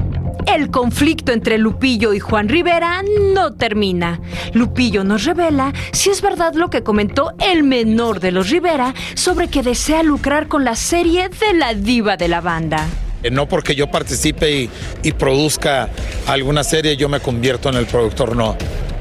[0.46, 3.02] El conflicto entre Lupillo y Juan Rivera
[3.32, 4.20] no termina.
[4.54, 9.48] Lupillo nos revela si es verdad lo que comentó el menor de los Rivera sobre
[9.48, 12.86] que desea lucrar con la serie de la diva de la banda.
[13.22, 14.70] Eh, No porque yo participe y,
[15.04, 15.88] y produzca
[16.26, 18.56] alguna serie, yo me convierto en el productor, no.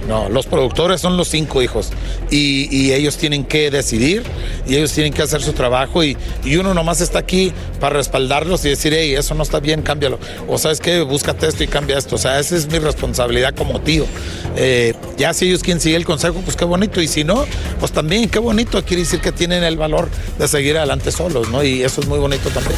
[0.08, 1.92] No, los productores son los cinco hijos
[2.30, 4.24] y, ellos tienen que decidir
[4.68, 8.66] y ellos tienen que hacer su trabajo y, y uno nomás está aquí para respaldarlos
[8.66, 10.20] y decir, hey, eso no está bien, cámbialo.
[10.48, 12.16] O sabes qué, búscate esto y cambia esto.
[12.16, 14.06] O sea, esa es mi responsabilidad como tío.
[14.56, 17.02] Eh, ya si ellos quieren seguir el consejo, pues qué bonito.
[17.02, 17.46] Y si no,
[17.80, 18.84] pues también qué bonito.
[18.84, 21.64] Quiere decir que tienen el valor de seguir adelante solos, ¿no?
[21.64, 22.76] Y eso es muy bonito también.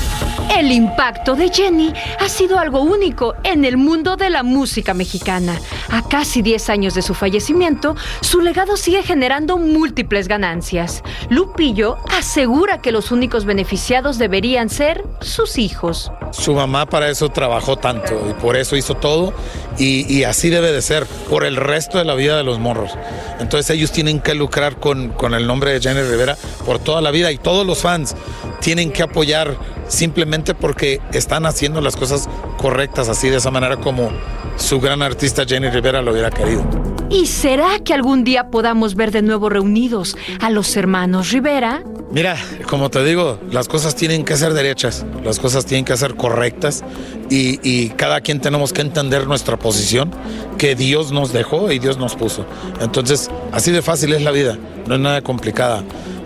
[0.57, 5.59] El impacto de Jenny ha sido algo único en el mundo de la música mexicana.
[5.89, 11.03] A casi 10 años de su fallecimiento, su legado sigue generando múltiples ganancias.
[11.29, 16.11] Lupillo asegura que los únicos beneficiados deberían ser sus hijos.
[16.31, 19.33] Su mamá para eso trabajó tanto y por eso hizo todo
[19.77, 22.91] y, y así debe de ser por el resto de la vida de los morros.
[23.39, 27.11] Entonces ellos tienen que lucrar con, con el nombre de Jenny Rivera por toda la
[27.11, 28.15] vida y todos los fans
[28.61, 29.57] tienen que apoyar
[29.87, 34.11] simplemente porque están haciendo las cosas correctas así de esa manera como
[34.57, 36.63] su gran artista Jenny Rivera lo hubiera querido.
[37.09, 41.83] ¿Y será que algún día podamos ver de nuevo reunidos a los hermanos Rivera?
[42.11, 42.37] Mira,
[42.69, 46.83] como te digo, las cosas tienen que ser derechas, las cosas tienen que ser correctas
[47.29, 50.11] y, y cada quien tenemos que entender nuestra posición
[50.57, 52.45] que Dios nos dejó y Dios nos puso.
[52.79, 54.57] Entonces, así de fácil es la vida,
[54.87, 55.83] no es nada complicada.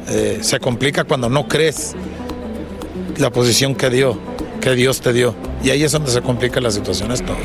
[0.10, 1.96] Eh, se complica cuando no crees
[3.18, 4.20] la posición que dio,
[4.62, 5.36] que Dios te dio.
[5.64, 7.38] Y ahí es donde se complican las situaciones todo.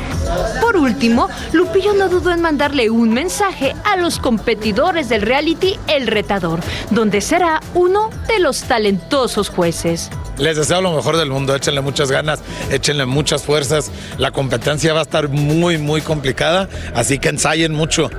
[0.61, 6.07] Por último, Lupillo no dudó en mandarle un mensaje a los competidores del reality El
[6.07, 6.59] Retador,
[6.91, 10.09] donde será uno de los talentosos jueces.
[10.37, 13.91] Les deseo lo mejor del mundo, échenle muchas ganas, échenle muchas fuerzas.
[14.17, 18.09] La competencia va a estar muy, muy complicada, así que ensayen mucho,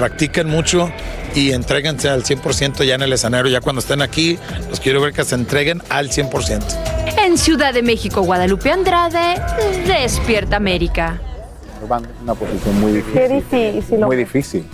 [0.00, 0.90] practiquen mucho
[1.34, 3.52] y entréguense al 100% ya en el escenario.
[3.52, 4.38] Ya cuando estén aquí,
[4.70, 7.18] los quiero ver que se entreguen al 100%.
[7.18, 9.38] En Ciudad de México, Guadalupe Andrade,
[9.86, 11.20] Despierta América.
[12.22, 13.20] Una posición muy difícil.
[13.20, 13.98] Qué difícil.
[13.98, 14.66] Muy difícil.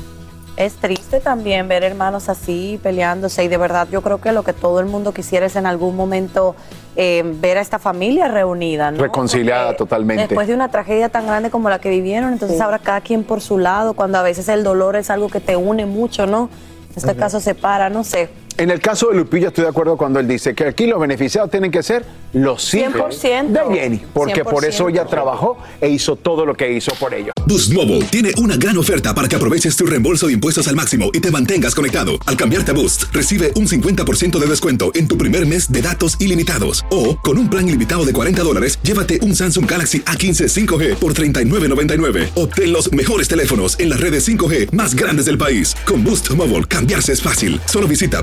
[0.56, 4.54] Es triste también ver hermanos así peleándose y de verdad yo creo que lo que
[4.54, 6.56] todo el mundo quisiera es en algún momento
[6.96, 8.98] eh, ver a esta familia reunida, ¿no?
[9.02, 10.28] Reconciliada Porque totalmente.
[10.28, 12.62] Después de una tragedia tan grande como la que vivieron, entonces Sí.
[12.62, 15.56] ahora cada quien por su lado, cuando a veces el dolor es algo que te
[15.56, 16.48] une mucho, ¿no?
[16.90, 17.20] En este Ujú.
[17.20, 18.30] caso separa, no sé.
[18.58, 21.50] En el caso de Lupillo estoy de acuerdo cuando él dice que aquí los beneficiados
[21.50, 23.52] tienen que ser los hijos 100%.
[23.52, 24.90] de Jenny, porque por eso 100%.
[24.90, 27.32] ella trabajó e hizo todo lo que hizo por ellos.
[27.46, 31.10] Boost Mobile tiene una gran oferta para que aproveches tu reembolso de impuestos al máximo
[31.12, 32.12] y te mantengas conectado.
[32.24, 36.16] Al cambiarte a Boost, recibe un 50% de descuento en tu primer mes de datos
[36.18, 36.84] ilimitados.
[36.90, 41.12] O, con un plan ilimitado de 40 dólares, llévate un Samsung Galaxy A15 5G por
[41.12, 42.30] $39.99.
[42.34, 45.76] Obtén los mejores teléfonos en las redes 5G más grandes del país.
[45.84, 47.60] Con Boost Mobile, cambiarse es fácil.
[47.66, 48.22] Solo visita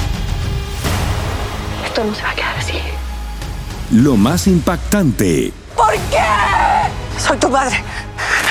[1.91, 2.79] Esto no se va a quedar así.
[3.91, 6.23] lo más impactante, ¿Por qué?
[7.19, 7.83] Soy tu padre.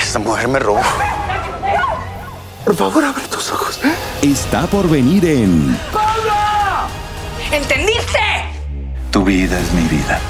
[0.02, 0.82] Esta mujer me robó.
[2.66, 3.80] Por favor, abre tus ojos.
[4.20, 6.04] está por venir en ¿Cómo?
[7.50, 8.18] ¿Entendiste?
[9.10, 10.20] Tu vida es mi vida.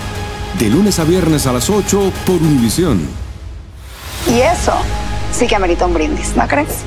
[0.60, 3.08] De lunes a viernes a las 8 por Univisión.
[4.28, 4.74] Y eso
[5.32, 6.84] sí que amerita un brindis, ¿no crees?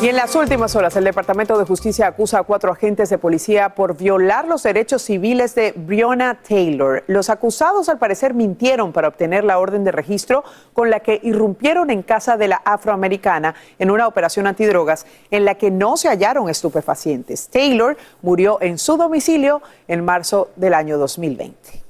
[0.00, 3.74] Y en las últimas horas, el Departamento de Justicia acusa a cuatro agentes de policía
[3.74, 7.02] por violar los derechos civiles de Breonna Taylor.
[7.08, 11.90] Los acusados, al parecer, mintieron para obtener la orden de registro con la que irrumpieron
[11.90, 16.48] en casa de la afroamericana en una operación antidrogas en la que no se hallaron
[16.48, 17.48] estupefacientes.
[17.48, 21.81] Taylor murió en su domicilio en marzo del año 2020.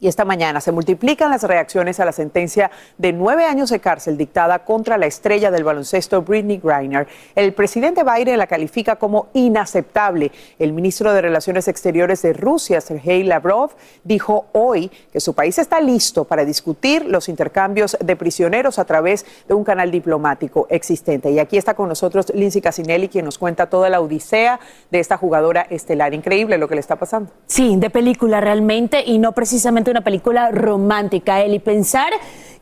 [0.00, 4.16] Y esta mañana se multiplican las reacciones a la sentencia de nueve años de cárcel
[4.16, 7.08] dictada contra la estrella del baloncesto Britney Griner.
[7.34, 10.30] El presidente Biden la califica como inaceptable.
[10.60, 13.70] El ministro de Relaciones Exteriores de Rusia, Sergei Lavrov,
[14.04, 19.26] dijo hoy que su país está listo para discutir los intercambios de prisioneros a través
[19.48, 21.32] de un canal diplomático existente.
[21.32, 24.60] Y aquí está con nosotros Lindsay Casinelli, quien nos cuenta toda la odisea
[24.92, 26.14] de esta jugadora estelar.
[26.14, 27.32] Increíble lo que le está pasando.
[27.46, 31.54] Sí, de película realmente y no precisamente una película romántica, él.
[31.54, 32.12] Y pensar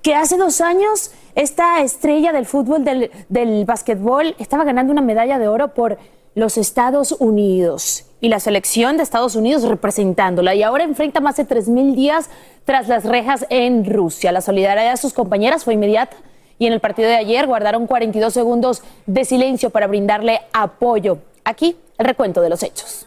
[0.02, 5.38] que hace dos años esta estrella del fútbol, del, del básquetbol, estaba ganando una medalla
[5.38, 5.98] de oro por
[6.34, 10.54] los Estados Unidos y la selección de Estados Unidos representándola.
[10.54, 12.30] Y ahora enfrenta más de 3.000 días
[12.64, 14.32] tras las rejas en Rusia.
[14.32, 16.16] La solidaridad de sus compañeras fue inmediata.
[16.58, 21.18] Y en el partido de ayer guardaron 42 segundos de silencio para brindarle apoyo.
[21.44, 23.06] Aquí el recuento de los hechos.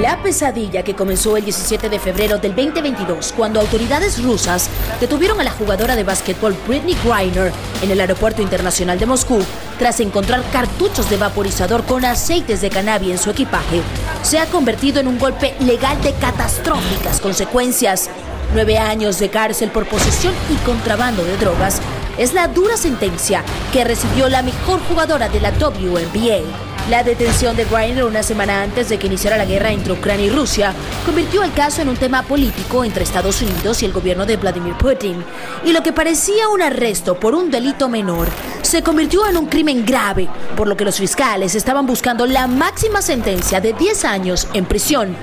[0.00, 5.44] La pesadilla que comenzó el 17 de febrero del 2022 cuando autoridades rusas detuvieron a
[5.44, 9.42] la jugadora de básquetbol Britney Griner en el aeropuerto internacional de Moscú
[9.78, 13.82] tras encontrar cartuchos de vaporizador con aceites de cannabis en su equipaje,
[14.22, 18.08] se ha convertido en un golpe legal de catastróficas consecuencias.
[18.54, 21.82] Nueve años de cárcel por posesión y contrabando de drogas
[22.16, 26.69] es la dura sentencia que recibió la mejor jugadora de la WNBA.
[26.90, 30.30] La detención de Griner una semana antes de que iniciara la guerra entre Ucrania y
[30.30, 30.74] Rusia
[31.06, 34.74] convirtió el caso en un tema político entre Estados Unidos y el gobierno de Vladimir
[34.74, 35.24] Putin.
[35.64, 38.26] Y lo que parecía un arresto por un delito menor
[38.62, 43.02] se convirtió en un crimen grave, por lo que los fiscales estaban buscando la máxima
[43.02, 45.14] sentencia de 10 años en prisión.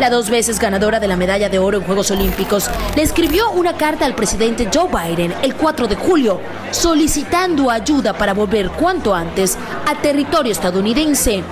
[0.00, 3.76] La dos veces ganadora de la medalla de oro en Juegos Olímpicos le escribió una
[3.76, 6.40] carta al presidente Joe Biden el 4 de julio
[6.72, 11.44] solicitando ayuda para volver cuanto antes a territorio estadounidense.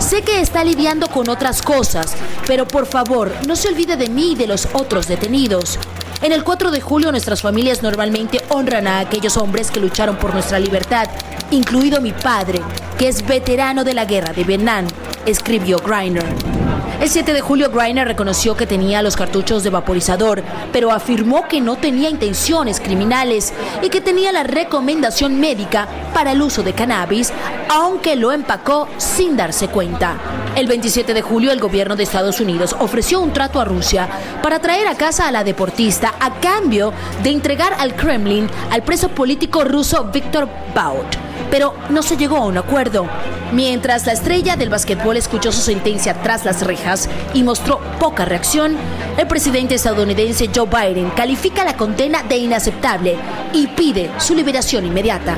[0.00, 2.16] Sé que está lidiando con otras cosas,
[2.46, 5.78] pero por favor no se olvide de mí y de los otros detenidos.
[6.22, 10.34] En el 4 de julio nuestras familias normalmente honran a aquellos hombres que lucharon por
[10.34, 11.08] nuestra libertad,
[11.52, 12.60] incluido mi padre,
[12.98, 14.88] que es veterano de la guerra de Vietnam,
[15.24, 16.59] escribió Griner.
[17.00, 21.62] El 7 de julio Griner reconoció que tenía los cartuchos de vaporizador, pero afirmó que
[21.62, 27.32] no tenía intenciones criminales y que tenía la recomendación médica para el uso de cannabis
[27.70, 30.18] aunque lo empacó sin darse cuenta.
[30.54, 34.06] El 27 de julio el gobierno de Estados Unidos ofreció un trato a Rusia
[34.42, 36.92] para traer a casa a la deportista a cambio
[37.22, 41.29] de entregar al Kremlin al preso político ruso Viktor Baut.
[41.50, 43.06] Pero no se llegó a un acuerdo.
[43.52, 48.76] Mientras la estrella del basquetbol escuchó su sentencia tras las rejas y mostró poca reacción,
[49.16, 53.16] el presidente estadounidense Joe Biden califica la condena de inaceptable
[53.52, 55.36] y pide su liberación inmediata.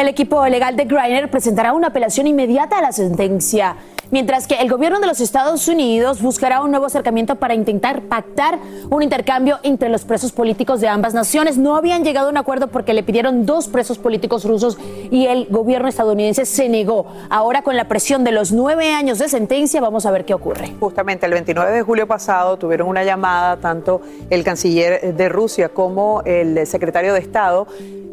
[0.00, 3.76] El equipo legal de Griner presentará una apelación inmediata a la sentencia,
[4.10, 8.58] mientras que el gobierno de los Estados Unidos buscará un nuevo acercamiento para intentar pactar
[8.88, 11.58] un intercambio entre los presos políticos de ambas naciones.
[11.58, 14.78] No habían llegado a un acuerdo porque le pidieron dos presos políticos rusos
[15.10, 17.04] y el gobierno estadounidense se negó.
[17.28, 20.72] Ahora con la presión de los nueve años de sentencia, vamos a ver qué ocurre.
[20.80, 26.22] Justamente el 29 de julio pasado tuvieron una llamada tanto el canciller de Rusia como
[26.24, 27.66] el secretario de Estado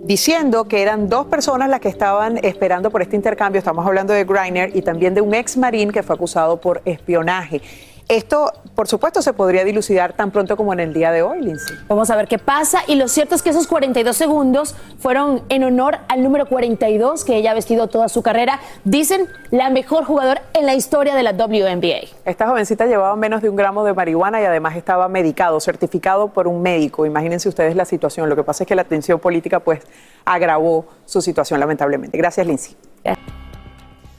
[0.08, 3.60] diciendo que eran dos personas las que estaban esperando por este intercambio.
[3.60, 7.62] Estamos hablando de Greiner y también de un ex marín que fue acusado por espionaje.
[8.10, 11.76] Esto, por supuesto, se podría dilucidar tan pronto como en el día de hoy, Lindsay.
[11.90, 12.80] Vamos a ver qué pasa.
[12.88, 17.36] Y lo cierto es que esos 42 segundos fueron en honor al número 42 que
[17.36, 18.62] ella ha vestido toda su carrera.
[18.86, 22.08] Dicen la mejor jugadora en la historia de la WNBA.
[22.24, 26.48] Esta jovencita llevaba menos de un gramo de marihuana y además estaba medicado, certificado por
[26.48, 27.06] un médico.
[27.06, 28.30] Imagínense ustedes la situación.
[28.30, 29.82] Lo que pasa es que la tensión política pues
[30.24, 32.18] agravó su situación lamentablemente.
[32.18, 32.78] Gracias, Lindsay.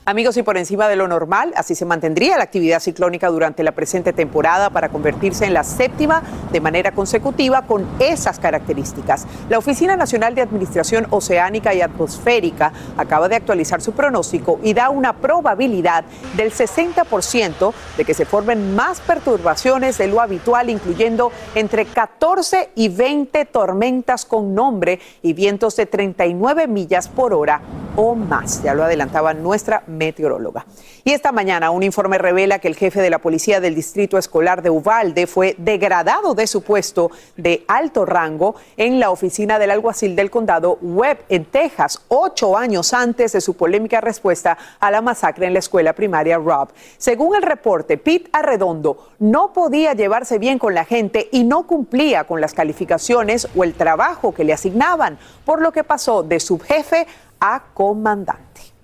[0.09, 3.73] Amigos, y por encima de lo normal, así se mantendría la actividad ciclónica durante la
[3.73, 9.27] presente temporada para convertirse en la séptima de manera consecutiva con esas características.
[9.51, 14.89] La Oficina Nacional de Administración Oceánica y Atmosférica acaba de actualizar su pronóstico y da
[14.89, 16.05] una probabilidad
[16.39, 22.89] del 60% de que se formen más perturbaciones de lo habitual, incluyendo entre 14 y
[22.89, 27.61] 20 tormentas con nombre y vientos de 39 millas por hora
[28.01, 28.63] o más.
[28.63, 30.65] Ya lo adelantaba nuestra meteoróloga.
[31.03, 34.63] Y esta mañana un informe revela que el jefe de la policía del distrito escolar
[34.63, 40.15] de Uvalde fue degradado de su puesto de alto rango en la oficina del alguacil
[40.15, 45.47] del condado Webb en Texas, ocho años antes de su polémica respuesta a la masacre
[45.47, 46.69] en la escuela primaria Rob.
[46.99, 52.25] Según el reporte, Pete Arredondo no podía llevarse bien con la gente y no cumplía
[52.25, 57.09] con las calificaciones o el trabajo que le asignaban, por lo que pasó de subjefe
[57.41, 58.79] a comandante.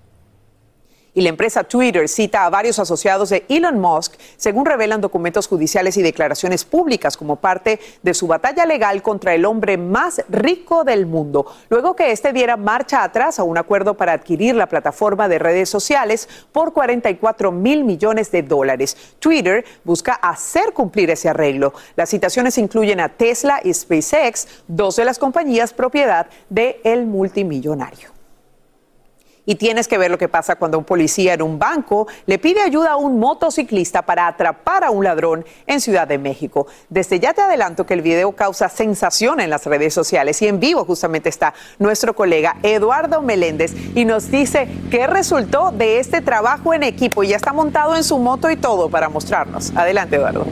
[1.16, 5.96] Y la empresa Twitter cita a varios asociados de Elon Musk, según revelan documentos judiciales
[5.96, 11.06] y declaraciones públicas como parte de su batalla legal contra el hombre más rico del
[11.06, 15.38] mundo, luego que este diera marcha atrás a un acuerdo para adquirir la plataforma de
[15.38, 18.96] redes sociales por 44 mil millones de dólares.
[19.20, 21.74] Twitter busca hacer cumplir ese arreglo.
[21.94, 28.13] Las citaciones incluyen a Tesla y SpaceX, dos de las compañías propiedad de el multimillonario
[29.46, 32.60] y tienes que ver lo que pasa cuando un policía en un banco le pide
[32.60, 36.66] ayuda a un motociclista para atrapar a un ladrón en Ciudad de México.
[36.88, 40.60] Desde ya te adelanto que el video causa sensación en las redes sociales y en
[40.60, 46.74] vivo justamente está nuestro colega Eduardo Meléndez y nos dice qué resultó de este trabajo
[46.74, 49.72] en equipo y ya está montado en su moto y todo para mostrarnos.
[49.76, 50.44] Adelante, Eduardo.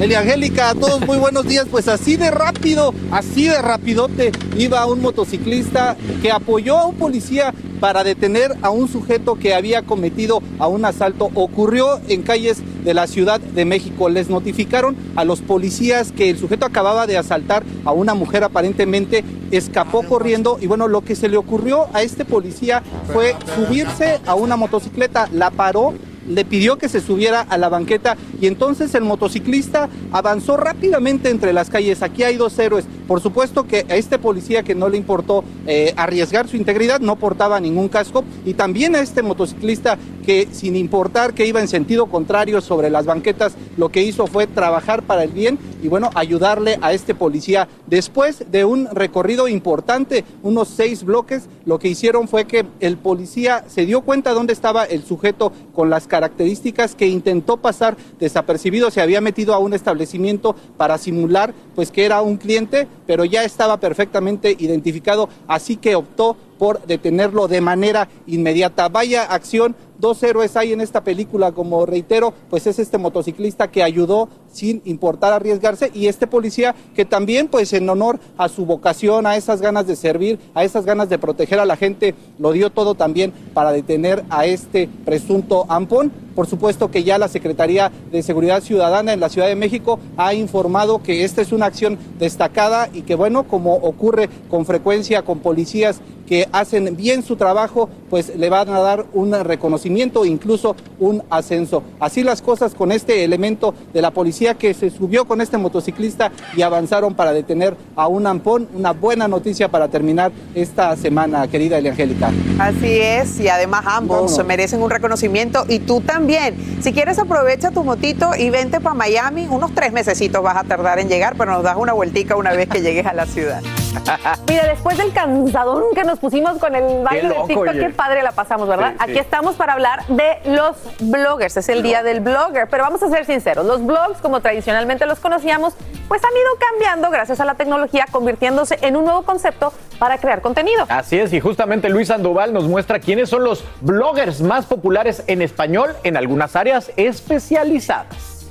[0.00, 1.66] Elia Angélica, a todos muy buenos días.
[1.70, 7.54] Pues así de rápido, así de rapidote iba un motociclista que apoyó a un policía
[7.80, 11.30] para detener a un sujeto que había cometido a un asalto.
[11.32, 14.10] Ocurrió en calles de la Ciudad de México.
[14.10, 19.24] Les notificaron a los policías que el sujeto acababa de asaltar a una mujer aparentemente
[19.50, 22.82] escapó corriendo y bueno, lo que se le ocurrió a este policía
[23.14, 25.94] fue subirse a una motocicleta, la paró
[26.28, 31.52] le pidió que se subiera a la banqueta y entonces el motociclista avanzó rápidamente entre
[31.52, 32.02] las calles.
[32.02, 32.84] Aquí hay dos héroes.
[33.06, 37.16] Por supuesto que a este policía que no le importó eh, arriesgar su integridad no
[37.16, 42.06] portaba ningún casco y también a este motociclista que sin importar que iba en sentido
[42.06, 46.78] contrario sobre las banquetas, lo que hizo fue trabajar para el bien y bueno, ayudarle
[46.82, 47.68] a este policía.
[47.86, 53.64] Después de un recorrido importante, unos seis bloques, lo que hicieron fue que el policía
[53.68, 59.02] se dio cuenta dónde estaba el sujeto con las características que intentó pasar desapercibido, se
[59.02, 63.76] había metido a un establecimiento para simular pues que era un cliente, pero ya estaba
[63.76, 68.88] perfectamente identificado, así que optó por detenerlo de manera inmediata.
[68.88, 73.82] Vaya acción, dos héroes hay en esta película, como reitero, pues es este motociclista que
[73.82, 79.26] ayudó sin importar arriesgarse y este policía que también pues en honor a su vocación,
[79.26, 82.70] a esas ganas de servir, a esas ganas de proteger a la gente, lo dio
[82.70, 86.10] todo también para detener a este presunto ampón.
[86.34, 90.34] Por supuesto que ya la Secretaría de Seguridad Ciudadana en la Ciudad de México ha
[90.34, 95.38] informado que esta es una acción destacada y que bueno, como ocurre con frecuencia con
[95.38, 101.22] policías que hacen bien su trabajo, pues le van a dar un reconocimiento, incluso un
[101.30, 101.82] ascenso.
[102.00, 106.30] Así las cosas con este elemento de la policía que se subió con este motociclista
[106.56, 108.68] y avanzaron para detener a un ampón.
[108.74, 112.30] Una buena noticia para terminar esta semana, querida Eliangélica.
[112.58, 116.56] Así es, y además ambos merecen un reconocimiento y tú también.
[116.80, 120.98] Si quieres aprovecha tu motito y vente para Miami, unos tres mesecitos vas a tardar
[120.98, 123.62] en llegar, pero nos das una vueltica una vez que llegues a la ciudad.
[124.48, 127.80] Mira, después del cansadón que nos pusimos con el baile loco, de TikTok, oye.
[127.80, 128.92] qué padre la pasamos, ¿verdad?
[128.92, 129.10] Sí, sí.
[129.10, 131.56] Aquí estamos para hablar de los bloggers.
[131.56, 132.68] Es el día del blogger.
[132.68, 135.74] Pero vamos a ser sinceros, los blogs, como tradicionalmente los conocíamos,
[136.08, 140.40] pues han ido cambiando gracias a la tecnología, convirtiéndose en un nuevo concepto para crear
[140.40, 140.86] contenido.
[140.88, 145.42] Así es, y justamente Luis Sandoval nos muestra quiénes son los bloggers más populares en
[145.42, 148.46] español en algunas áreas especializadas.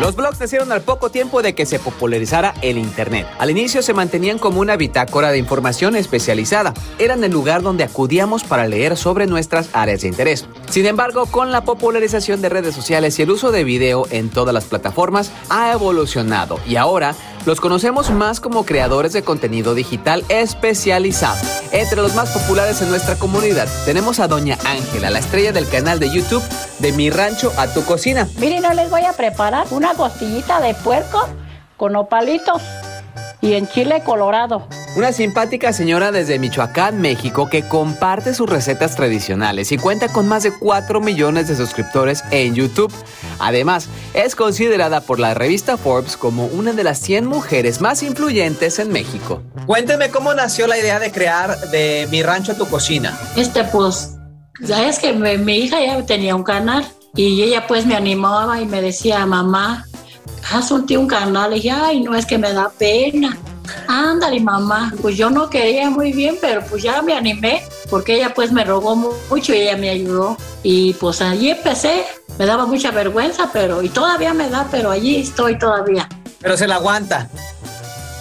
[0.00, 3.26] Los blogs nacieron al poco tiempo de que se popularizara el Internet.
[3.40, 6.72] Al inicio se mantenían como una bitácora de información especializada.
[7.00, 10.46] Eran el lugar donde acudíamos para leer sobre nuestras áreas de interés.
[10.70, 14.54] Sin embargo, con la popularización de redes sociales y el uso de video en todas
[14.54, 17.16] las plataformas, ha evolucionado y ahora
[17.46, 21.38] los conocemos más como creadores de contenido digital especializado.
[21.72, 25.98] Entre los más populares en nuestra comunidad tenemos a Doña Ángela, la estrella del canal
[25.98, 26.42] de YouTube
[26.78, 28.28] de Mi Rancho a Tu Cocina.
[28.38, 31.28] Miren, no les voy a preparar una costillita de puerco
[31.76, 32.62] con opalitos
[33.40, 34.66] y en chile colorado.
[34.98, 40.42] Una simpática señora desde Michoacán, México, que comparte sus recetas tradicionales y cuenta con más
[40.42, 42.92] de 4 millones de suscriptores en YouTube.
[43.38, 48.80] Además, es considerada por la revista Forbes como una de las 100 mujeres más influyentes
[48.80, 49.40] en México.
[49.66, 53.16] Cuénteme cómo nació la idea de crear de Mi Rancho a Tu Cocina.
[53.36, 54.16] Este, pues,
[54.62, 56.84] ya es que mi, mi hija ya tenía un canal
[57.14, 59.86] y ella pues me animaba y me decía, mamá,
[60.50, 61.52] haz un, un canal.
[61.52, 63.38] Y dije, ay, no es que me da pena.
[63.86, 64.92] Ándale, mamá.
[65.00, 68.64] Pues yo no quería muy bien, pero pues ya me animé porque ella pues me
[68.64, 70.36] rogó mu- mucho y ella me ayudó.
[70.62, 72.04] Y pues allí empecé.
[72.38, 76.08] Me daba mucha vergüenza, pero y todavía me da, pero allí estoy todavía.
[76.40, 77.28] Pero se la aguanta.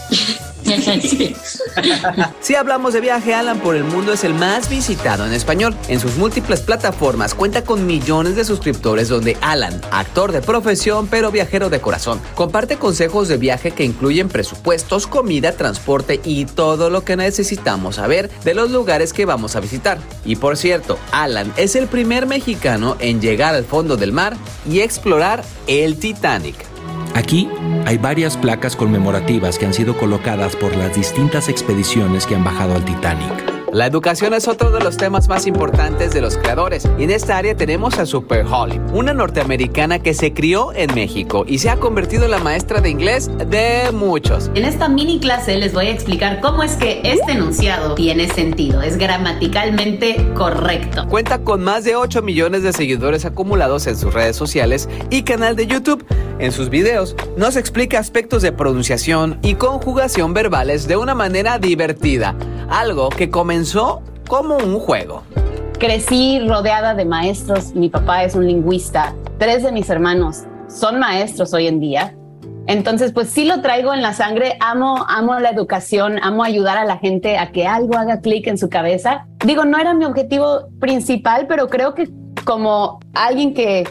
[2.42, 5.76] Si hablamos de viaje, Alan por el mundo es el más visitado en español.
[5.88, 11.32] En sus múltiples plataformas cuenta con millones de suscriptores donde Alan, actor de profesión pero
[11.32, 17.04] viajero de corazón, comparte consejos de viaje que incluyen presupuestos, comida, transporte y todo lo
[17.04, 19.98] que necesitamos saber de los lugares que vamos a visitar.
[20.26, 24.36] Y por cierto, Alan es el primer mexicano en llegar al fondo del mar
[24.70, 26.77] y explorar el Titanic.
[27.14, 27.50] Aquí
[27.86, 32.76] hay varias placas conmemorativas que han sido colocadas por las distintas expediciones que han bajado
[32.76, 33.57] al Titanic.
[33.74, 37.38] La educación es otro de los temas más importantes de los creadores y en esta
[37.38, 41.76] área tenemos a Super Holly, una norteamericana que se crió en México y se ha
[41.76, 44.50] convertido en la maestra de inglés de muchos.
[44.56, 48.82] En esta mini clase les voy a explicar cómo es que este enunciado tiene sentido,
[48.82, 51.06] es gramaticalmente correcto.
[51.10, 55.58] Cuenta con más de 8 millones de seguidores acumulados en sus redes sociales y canal
[55.58, 56.06] de YouTube.
[56.40, 62.36] En sus videos nos explica aspectos de pronunciación y conjugación verbales de una manera divertida,
[62.70, 63.57] algo que comenzó
[64.28, 65.24] como un juego.
[65.80, 71.54] Crecí rodeada de maestros, mi papá es un lingüista, tres de mis hermanos son maestros
[71.54, 72.16] hoy en día.
[72.68, 76.86] Entonces, pues sí lo traigo en la sangre, amo, amo la educación, amo ayudar a
[76.86, 79.26] la gente a que algo haga clic en su cabeza.
[79.46, 82.10] Digo, no era mi objetivo principal, pero creo que
[82.44, 83.88] como alguien que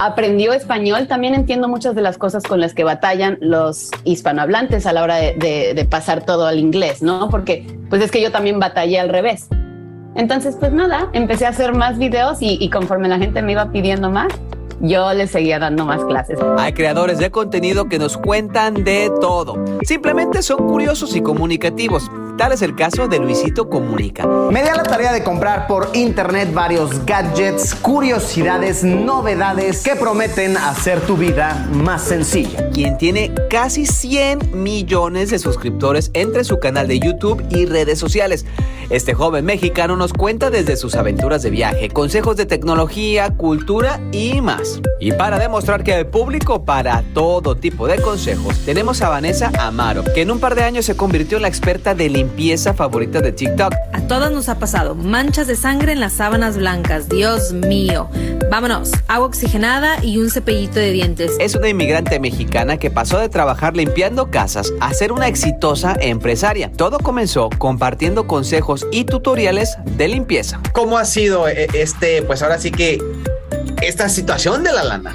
[0.00, 4.94] aprendió español, también entiendo muchas de las cosas con las que batallan los hispanohablantes a
[4.94, 7.28] la hora de, pasar todo al inglés, ¿no?
[7.28, 9.48] Porque pues es que yo también batallé al revés.
[10.14, 13.70] Entonces, pues nada, empecé a hacer más videos y, y conforme la gente me iba
[13.70, 14.32] pidiendo más,
[14.80, 16.38] yo les seguía dando más clases.
[16.58, 19.62] Hay creadores de contenido que nos cuentan de todo.
[19.82, 22.10] Simplemente son curiosos y comunicativos.
[22.40, 24.26] Tal es el caso de Luisito Comunica.
[24.26, 30.56] Me di a la tarea de comprar por internet varios gadgets, curiosidades, novedades que prometen
[30.56, 32.70] hacer tu vida más sencilla.
[32.70, 38.46] Quien tiene casi 100 millones de suscriptores entre su canal de YouTube y redes sociales.
[38.90, 44.40] Este joven mexicano nos cuenta desde sus aventuras de viaje, consejos de tecnología, cultura y
[44.40, 44.80] más.
[44.98, 50.02] Y para demostrar que hay público para todo tipo de consejos, tenemos a Vanessa Amaro,
[50.12, 53.20] que en un par de años se convirtió en la experta de limpieza limpieza favorita
[53.20, 53.74] de TikTok.
[53.92, 57.08] A todas nos ha pasado manchas de sangre en las sábanas blancas.
[57.08, 58.08] Dios mío.
[58.50, 61.32] Vámonos, agua oxigenada y un cepillito de dientes.
[61.38, 66.72] Es una inmigrante mexicana que pasó de trabajar limpiando casas a ser una exitosa empresaria.
[66.72, 70.60] Todo comenzó compartiendo consejos y tutoriales de limpieza.
[70.72, 72.98] ¿Cómo ha sido eh, este, pues ahora sí que
[73.82, 75.14] esta situación de la lana?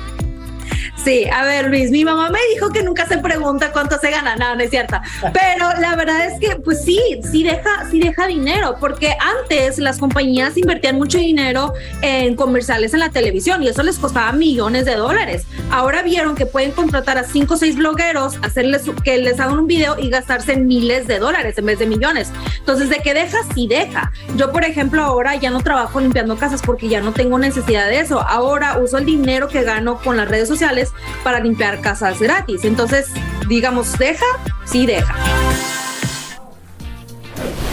[1.05, 4.35] Sí, a ver, Luis, mi mamá me dijo que nunca se pregunta cuánto se gana,
[4.37, 4.97] no, no es cierto.
[5.21, 6.99] Pero la verdad es que, pues sí,
[7.31, 13.01] sí deja, sí deja dinero, porque antes las compañías invertían mucho dinero en comerciales en
[13.01, 15.45] la televisión y eso les costaba millones de dólares.
[15.69, 19.67] Ahora vieron que pueden contratar a cinco o seis blogueros, hacerles que les hagan un
[19.67, 22.31] video y gastarse miles de dólares en vez de millones.
[22.57, 24.11] Entonces, de que deja, sí deja.
[24.37, 27.99] Yo, por ejemplo, ahora ya no trabajo limpiando casas porque ya no tengo necesidad de
[27.99, 28.21] eso.
[28.21, 32.65] Ahora uso el dinero que gano con las redes sociales para limpiar casas gratis.
[32.65, 33.11] Entonces,
[33.47, 34.25] digamos, deja,
[34.65, 35.15] sí deja.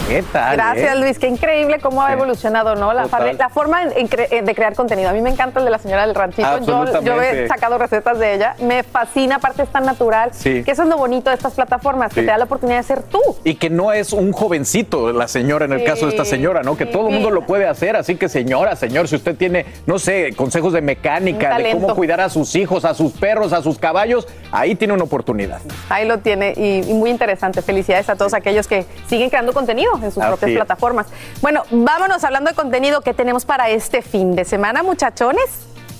[0.07, 0.57] ¿Qué tal?
[0.57, 0.99] Gracias, eh?
[0.99, 1.17] Luis.
[1.17, 2.93] Qué increíble cómo ha evolucionado, ¿no?
[2.93, 3.07] La,
[3.49, 5.09] forma en- en cre- de crear contenido.
[5.09, 6.59] A mí me encanta el de la señora del ranchito.
[6.59, 8.55] Yo, yo he sacado recetas de ella.
[8.61, 10.31] Me fascina, aparte es tan natural.
[10.33, 10.63] Sí.
[10.63, 13.03] Que eso es lo bonito de estas plataformas, que te da la oportunidad de ser
[13.03, 13.19] tú.
[13.43, 15.85] Y que no es un jovencito la señora en el Sí.
[15.85, 16.75] caso de esta señora, ¿no?
[16.77, 17.95] Que todo el mundo lo puede hacer.
[17.95, 22.19] Así que señora, señor, si usted tiene, no sé, consejos de mecánica, de cómo cuidar
[22.21, 25.59] a sus hijos, a sus perros, a sus caballos, ahí tiene una oportunidad.
[25.89, 27.61] Ahí lo tiene y, y muy interesante.
[27.61, 30.57] Felicidades a todos aquellos que siguen creando contenido en sus Así propias es.
[30.57, 31.07] plataformas.
[31.41, 35.43] Bueno, vámonos hablando de contenido que tenemos para este fin de semana, muchachones.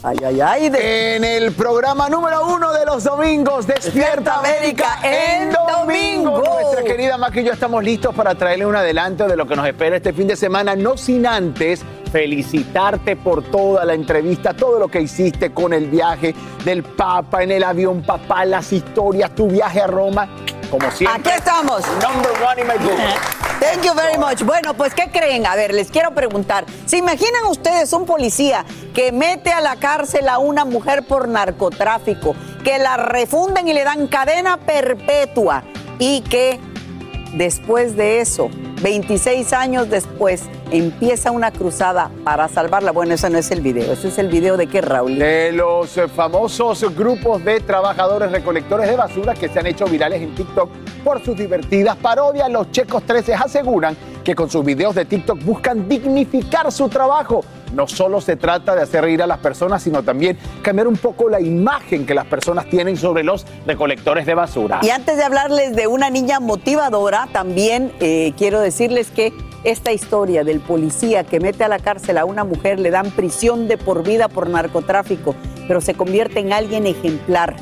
[0.05, 0.65] Ay, ay, ay.
[0.75, 6.43] En el programa número uno de los domingos, Despierta América en domingo.
[6.43, 9.65] Nuestra querida Mac y yo estamos listos para traerle un adelanto de lo que nos
[9.65, 14.89] espera este fin de semana, no sin antes felicitarte por toda la entrevista, todo lo
[14.89, 16.35] que hiciste con el viaje
[16.65, 20.27] del Papa en el avión, papá, las historias, tu viaje a Roma,
[20.73, 21.19] como siempre.
[21.19, 21.83] Aquí estamos.
[22.01, 22.97] Number one in my book.
[23.59, 24.41] Thank you very much.
[24.43, 25.45] Bueno, pues, ¿qué creen?
[25.45, 26.65] A ver, les quiero preguntar.
[26.87, 32.35] ¿Se imaginan ustedes un policía que mete a la cárcel a una mujer por narcotráfico,
[32.63, 35.63] que la refunden y le dan cadena perpetua
[35.99, 36.59] y que
[37.33, 38.49] después de eso,
[38.81, 40.43] 26 años después,
[40.73, 42.91] empieza una cruzada para salvarla?
[42.91, 43.93] Bueno, ese no es el video.
[43.93, 45.19] Ese es el video de qué, Raúl.
[45.19, 50.21] De los eh, famosos grupos de trabajadores recolectores de basura que se han hecho virales
[50.21, 50.69] en TikTok
[51.03, 55.87] por sus divertidas parodias, los Checos 13 aseguran que con sus videos de TikTok buscan
[55.87, 57.43] dignificar su trabajo.
[57.73, 61.27] No solo se trata de hacer reír a las personas, sino también cambiar un poco
[61.27, 64.79] la imagen que las personas tienen sobre los recolectores de basura.
[64.83, 69.33] Y antes de hablarles de una niña motivadora, también eh, quiero decirles que
[69.63, 73.67] esta historia del policía que mete a la cárcel a una mujer, le dan prisión
[73.67, 75.35] de por vida por narcotráfico,
[75.67, 77.55] pero se convierte en alguien ejemplar.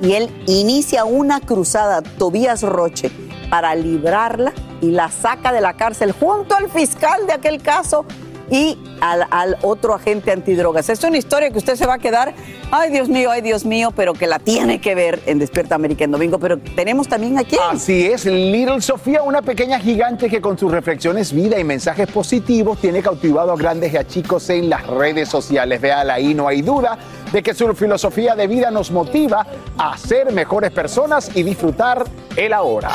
[0.00, 3.10] Y él inicia una cruzada, Tobías Roche,
[3.50, 8.04] para librarla y la saca de la cárcel junto al fiscal de aquel caso
[8.50, 10.88] y al, al otro agente antidrogas.
[10.88, 12.34] Es una historia que usted se va a quedar,
[12.70, 16.04] ay Dios mío, ay Dios mío, pero que la tiene que ver en Despierta América
[16.04, 16.38] en domingo.
[16.38, 17.56] Pero tenemos también aquí.
[17.70, 22.78] Así es, Little Sofía, una pequeña gigante que con sus reflexiones, vida y mensajes positivos
[22.80, 25.80] tiene cautivado a grandes y a chicos en las redes sociales.
[25.80, 26.98] Véala ahí, no hay duda
[27.32, 29.46] de que su filosofía de vida nos motiva
[29.76, 32.04] a ser mejores personas y disfrutar
[32.36, 32.90] el ahora.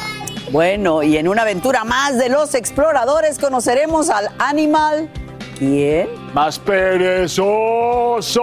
[0.51, 5.09] Bueno, y en una aventura más de los exploradores conoceremos al animal.
[5.57, 6.09] ¿Quién?
[6.33, 8.41] Más perezoso.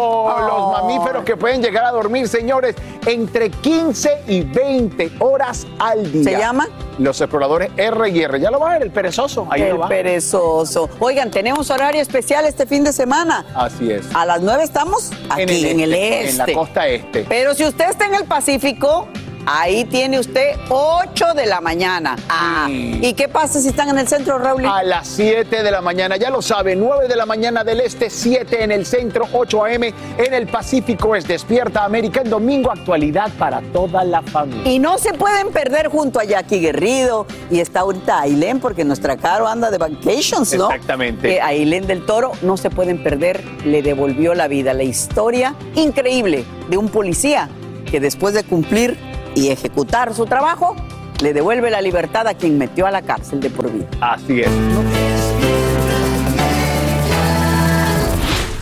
[0.48, 6.24] Los mamíferos que pueden llegar a dormir, señores, entre 15 y 20 horas al día.
[6.24, 6.68] ¿Se llama?
[6.98, 8.40] Los exploradores R y R.
[8.40, 9.46] Ya lo va a ver, el perezoso.
[9.50, 9.88] Ahí el lo va.
[9.88, 10.88] perezoso.
[11.00, 13.44] Oigan, tenemos horario especial este fin de semana.
[13.54, 14.06] Así es.
[14.14, 16.30] A las 9 estamos aquí en el, este.
[16.30, 17.24] En la costa este.
[17.28, 19.08] Pero si usted está en el Pacífico,
[19.46, 22.16] ahí tiene usted 8 de la mañana.
[22.28, 24.64] Ah, ¿Y qué pasa si están en el centro, Raúl?
[24.66, 28.10] A las 7 de la mañana, ya lo sabe, 9 de la mañana del este,
[28.10, 29.94] 7 en el centro, 8 a.m.
[30.18, 34.70] en el Pacífico es Despierta América en domingo, actualidad para toda la familia.
[34.70, 39.16] Y no se pueden perder junto a Jackie Guerrido y está ahorita Ailén, porque nuestra
[39.16, 40.70] Caro anda de vacations, ¿no?
[40.70, 41.28] Exactamente.
[41.28, 44.74] Que Ailén del Toro no se pueden perder, le devolvió la vida.
[44.74, 47.48] La historia increíble de un policía
[47.90, 48.96] que después de cumplir
[49.34, 50.76] y ejecutar su trabajo,
[51.22, 53.86] le devuelve la libertad a quien metió a la cárcel de por vida.
[54.00, 54.48] Así es.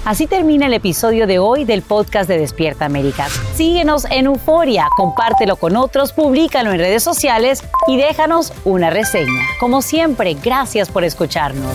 [0.09, 3.29] Así termina el episodio de hoy del podcast de Despierta América.
[3.55, 9.43] Síguenos en Euforia, compártelo con otros, públicalo en redes sociales y déjanos una reseña.
[9.61, 11.75] Como siempre, gracias por escucharnos.